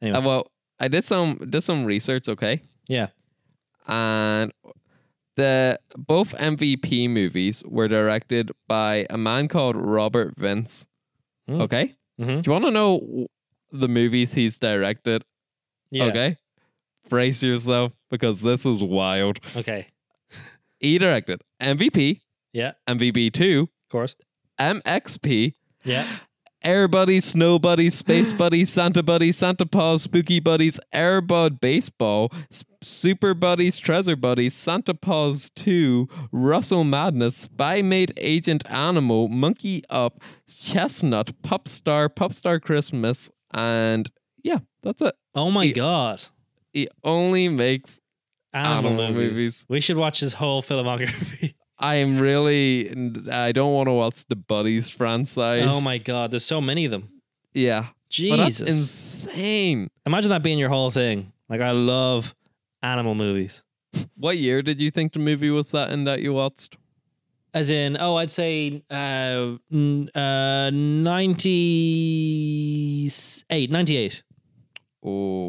[0.01, 0.17] Anyway.
[0.17, 3.09] Uh, well, I did some did some research, okay, yeah.
[3.87, 4.53] and
[5.37, 10.87] the both MVP movies were directed by a man called Robert Vince.
[11.49, 11.61] Hmm.
[11.63, 12.41] Okay, Mm-hmm.
[12.43, 13.27] do you want to know
[13.73, 15.25] the movies he's directed?
[15.91, 16.05] Yeah.
[16.05, 16.37] Okay,
[17.09, 19.39] brace yourself because this is wild.
[19.57, 19.89] Okay.
[20.79, 22.21] He directed MVP,
[22.55, 22.73] Yeah.
[22.89, 24.17] MVP two, Of course.
[24.59, 26.07] MXP, Yeah.
[26.63, 32.31] Air Buddies, Snow Buddies, Space Buddies, Santa Buddies, Santa Paws, Spooky Buddies, Air Bud Baseball,
[32.51, 39.83] S- Super Buddies, Treasure Buddies, Santa Paws 2, Russell Madness, Spy Mate Agent Animal, Monkey
[39.91, 44.11] Up, Chestnut, Pop Star, Pop Star Christmas, and
[44.43, 45.15] yeah, that's it.
[45.35, 46.23] Oh my He- god.
[46.73, 47.99] He only makes.
[48.53, 49.31] Animal, Animal movies.
[49.31, 49.65] movies.
[49.69, 51.55] We should watch his whole filmography.
[51.81, 52.91] I'm really.
[53.33, 55.65] I don't want to watch the Buddies franchise.
[55.67, 56.31] oh my god.
[56.31, 57.09] There's so many of them.
[57.55, 57.87] Yeah.
[58.19, 59.25] But that's Jesus.
[59.27, 59.89] insane.
[60.05, 61.33] Imagine that being your whole thing.
[61.49, 62.35] Like I love
[62.83, 63.63] animal movies.
[64.17, 66.77] What year did you think the movie was set in that you watched?
[67.53, 74.23] As in, oh, I'd say uh, n- uh, 98, 98.
[75.05, 75.49] Oh,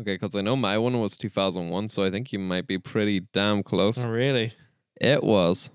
[0.00, 0.14] okay.
[0.14, 3.62] Because I know my one was 2001, so I think you might be pretty damn
[3.62, 4.04] close.
[4.06, 4.52] Oh, really?
[5.00, 5.70] It was.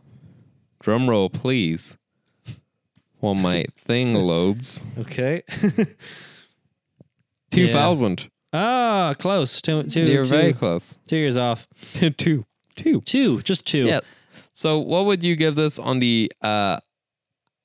[0.81, 1.97] Drum roll, please.
[3.19, 4.83] While my thing loads.
[4.99, 5.43] Okay.
[7.51, 8.29] 2000.
[8.53, 9.61] ah, close.
[9.61, 10.95] Two, two, You're two- very close.
[11.07, 11.67] two years off.
[12.17, 12.45] two.
[12.75, 13.01] Two.
[13.01, 13.85] Two, just two.
[13.85, 14.01] Yeah.
[14.53, 16.79] So, what would you give this on the uh,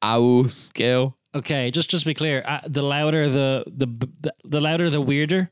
[0.03, 1.17] owl scale?
[1.35, 3.87] Okay, just just to be clear, uh, the louder the, the
[4.21, 5.51] the the louder the weirder.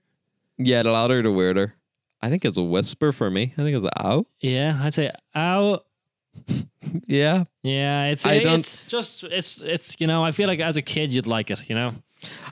[0.58, 1.74] Yeah, the louder the weirder.
[2.20, 3.54] I think it's a whisper for me.
[3.56, 4.26] I think it's an ow.
[4.40, 5.80] Yeah, I'd say ow.
[7.06, 7.44] Yeah.
[7.62, 10.82] Yeah, it's I don't- it's just it's it's you know I feel like as a
[10.82, 11.68] kid you'd like it.
[11.68, 11.94] You know.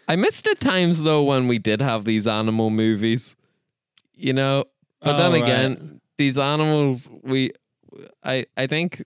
[0.08, 3.34] I missed the times though when we did have these animal movies.
[4.14, 4.64] You know,
[5.00, 5.42] but Oh, then right.
[5.42, 7.52] again, these animals we
[8.22, 9.02] I I think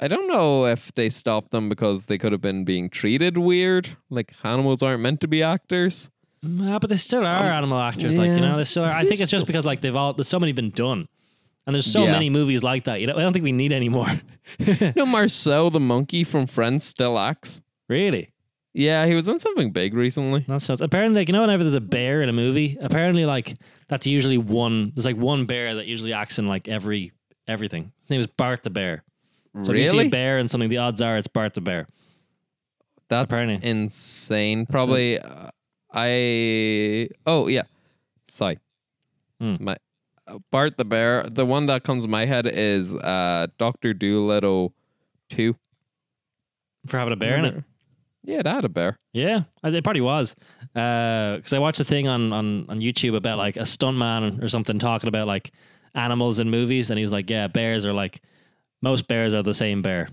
[0.00, 3.96] I don't know if they stopped them because they could have been being treated weird.
[4.10, 6.10] Like animals aren't meant to be actors.
[6.42, 8.16] Yeah, but they still are animal actors.
[8.18, 8.90] Like you Um, know, they still are.
[8.92, 11.08] I think it's just because like they've all there's so many been done,
[11.66, 12.12] and there's so Yeah.
[12.12, 13.00] many movies like that.
[13.00, 14.06] You know, I don't think we need any more.
[14.58, 17.62] You know, Marcel the monkey from Friends still acts.
[17.88, 18.30] really.
[18.76, 20.44] Yeah, he was in something big recently.
[20.48, 23.56] That's just apparently like you know whenever there's a bear in a movie, apparently like
[23.88, 24.90] that's usually one.
[24.94, 27.12] There's like one bear that usually acts in like every
[27.46, 27.92] everything.
[28.02, 29.04] His name is Bart the bear.
[29.62, 31.86] So if you see a bear in something, the odds are it's Bart the bear.
[33.08, 33.66] That's apparently.
[33.66, 34.66] insane.
[34.66, 35.50] Probably uh,
[35.92, 37.62] I Oh, yeah.
[38.26, 38.58] Sorry.
[39.40, 39.56] Hmm.
[39.60, 39.76] My
[40.50, 41.24] Bart the Bear.
[41.24, 44.72] The one that comes to my head is uh Doctor Dolittle
[45.30, 45.54] 2.
[46.86, 47.64] For having a bear in it.
[48.24, 48.98] Yeah, it had a bear.
[49.12, 50.34] Yeah, it probably was.
[50.72, 54.78] Because I watched a thing on, on, on YouTube about like a stuntman or something
[54.78, 55.52] talking about like
[55.94, 58.22] animals in movies, and he was like, "Yeah, bears are like
[58.80, 60.08] most bears are the same bear."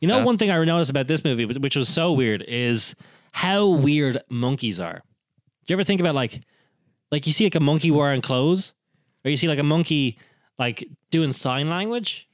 [0.00, 2.96] You know, one thing I noticed about this movie, which was so weird, is
[3.30, 5.02] how weird monkeys are.
[5.66, 6.40] Do you ever think about like,
[7.10, 8.74] like you see like a monkey wearing clothes,
[9.24, 10.18] or you see like a monkey
[10.58, 12.28] like doing sign language?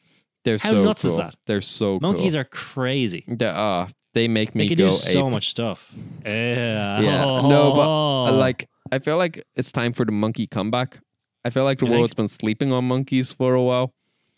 [0.45, 1.35] They're How so nuts is that?
[1.47, 2.41] They're so Monkeys cool.
[2.43, 3.25] are crazy.
[3.27, 5.33] They, uh, they make me They can go do so ape.
[5.33, 5.93] much stuff.
[6.25, 7.01] Yeah.
[7.01, 7.25] Yeah.
[7.43, 8.37] No, but uh, Oh.
[8.39, 11.01] like I feel like it's time for the monkey comeback.
[11.45, 11.99] I feel like the You think?
[12.01, 13.93] world's been sleeping on monkeys for a while.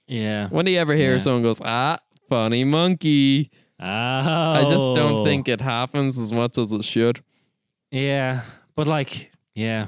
[0.07, 0.49] yeah.
[0.49, 1.19] When do you ever hear Yeah.
[1.21, 1.99] someone goes, ah,
[2.31, 3.51] funny monkey?
[3.81, 3.85] Oh.
[3.87, 7.23] I just don't think it happens as much as it should.
[7.91, 8.43] Yeah,
[8.75, 9.87] but like, yeah,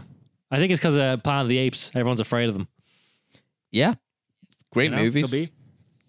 [0.51, 1.91] I think it's because of Planet of the Apes.
[1.95, 2.69] Everyone's afraid of them.
[3.71, 3.95] Yeah.
[4.73, 5.03] Great You know?
[5.05, 5.31] movies.
[5.31, 5.39] Could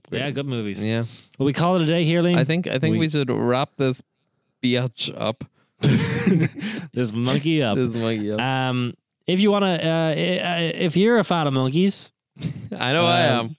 [0.09, 0.17] be.
[0.17, 0.83] Yeah, good movies.
[0.83, 1.05] Yeah.
[1.37, 2.37] Will we call it a day here, Liam?
[2.37, 4.01] I think I think We- we, should wrap this
[4.63, 5.43] biatch up.
[6.93, 7.77] this monkey up.
[7.77, 8.39] This monkey up.
[8.41, 8.93] Um,
[9.27, 12.11] if you want to, uh, i- if you're a fan of monkeys,
[12.77, 13.55] I know I um, am.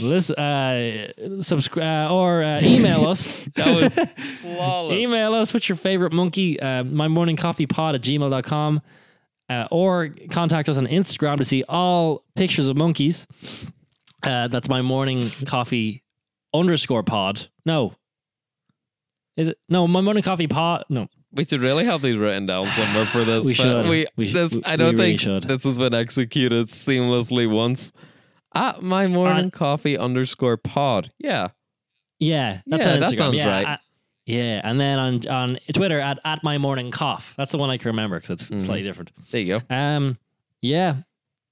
[0.00, 3.48] listen, uh, subscribe or uh, email us.
[3.54, 3.98] That was
[4.42, 4.98] flawless.
[4.98, 8.82] Email us what's your favorite monkey, uh, my morning coffee pod at gmail.com.
[9.48, 13.26] Uh, or contact us on Instagram to see all pictures of monkeys.
[14.24, 16.02] Uh, that's my morning coffee
[16.52, 17.48] underscore pod.
[17.64, 17.94] No.
[19.36, 19.58] Is it?
[19.68, 20.84] No, my morning coffee pod.
[20.88, 21.06] No.
[21.32, 23.46] We should really have these written down somewhere for this.
[23.46, 23.86] We should.
[23.88, 25.42] We, We this, we- I don't we really think should.
[25.44, 27.92] this has been executed seamlessly once.
[28.54, 31.12] At my morning coffee underscore pod.
[31.18, 31.48] Yeah.
[32.18, 33.66] Yeah, that's Yeah, that sounds yeah, right.
[33.66, 33.80] at-
[34.26, 37.32] yeah, and then on on Twitter at at my morning cough.
[37.38, 38.66] That's the one I can remember because it's Mhm.
[38.66, 39.12] slightly different.
[39.30, 39.74] There you go.
[39.74, 40.18] Um,
[40.60, 40.96] yeah,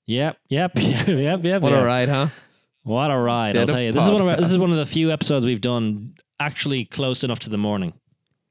[0.07, 1.63] yep, yep, yep, yep, yep.
[1.63, 1.81] What yeah.
[1.81, 2.29] a ride, huh?
[2.83, 3.53] What a ride!
[3.53, 3.93] Did I'll a tell you.
[3.93, 6.85] This is one of our, this is one of the few episodes we've done actually
[6.85, 7.95] close enough to the morning.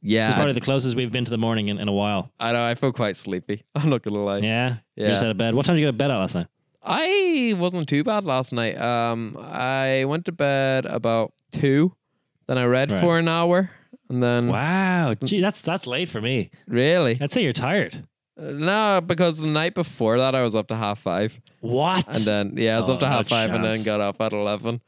[0.01, 0.27] Yeah.
[0.27, 2.29] It's probably the closest we've been to the morning in, in a while.
[2.39, 2.65] I know.
[2.65, 3.63] I feel quite sleepy.
[3.75, 4.39] I'm not gonna lie.
[4.39, 5.09] Yeah, you Yeah.
[5.11, 5.53] just out of bed.
[5.55, 6.47] What time did you get to bed at last night?
[6.85, 8.77] I wasn't too bad last night.
[8.77, 11.93] Um, I went to bed about two.
[12.47, 12.99] Then I read Right.
[12.99, 13.71] for an hour,
[14.13, 16.51] and then Wow, gee, that's that's late for me.
[16.67, 18.07] really I'd say you're tired.
[18.39, 22.05] Uh, no, because the night before that I was up to half five, What?
[22.07, 23.85] and then yeah, I was Oh, up to no half five, and then chance.
[23.85, 24.81] got up at eleven.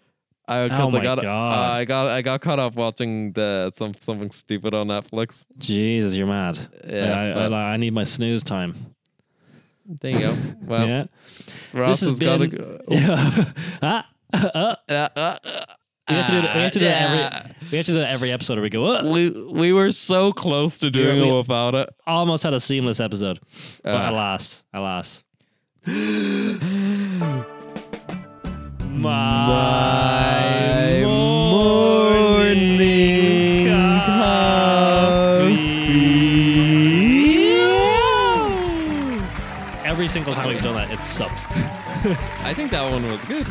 [0.47, 1.53] I, 'cause Oh I my got, God.
[1.53, 5.45] Uh, I got I got caught up watching the some something stupid on Netflix.
[5.57, 6.57] Jesus, you're mad.
[6.87, 8.75] Yeah, I, I, but I, I need my snooze time.
[10.01, 10.37] there you go.
[10.61, 11.05] Well, yeah.
[11.73, 12.79] Ross has got to go.
[12.89, 13.51] Yeah.
[13.81, 15.65] ah, uh, Uh, uh, uh,
[16.09, 16.55] we have to do that.
[16.55, 17.55] We have to do that every.
[17.71, 18.55] We have to do that every episode.
[18.55, 18.85] Where we go.
[18.85, 21.89] "Uh," We we were so close to doing we- it without it.
[22.05, 23.39] almost had a seamless episode,
[23.83, 25.23] but Uh, alas, alas.
[29.05, 32.75] My morning
[39.85, 41.31] Every single time we've done that, it sucked.
[42.43, 43.47] I think that one was good.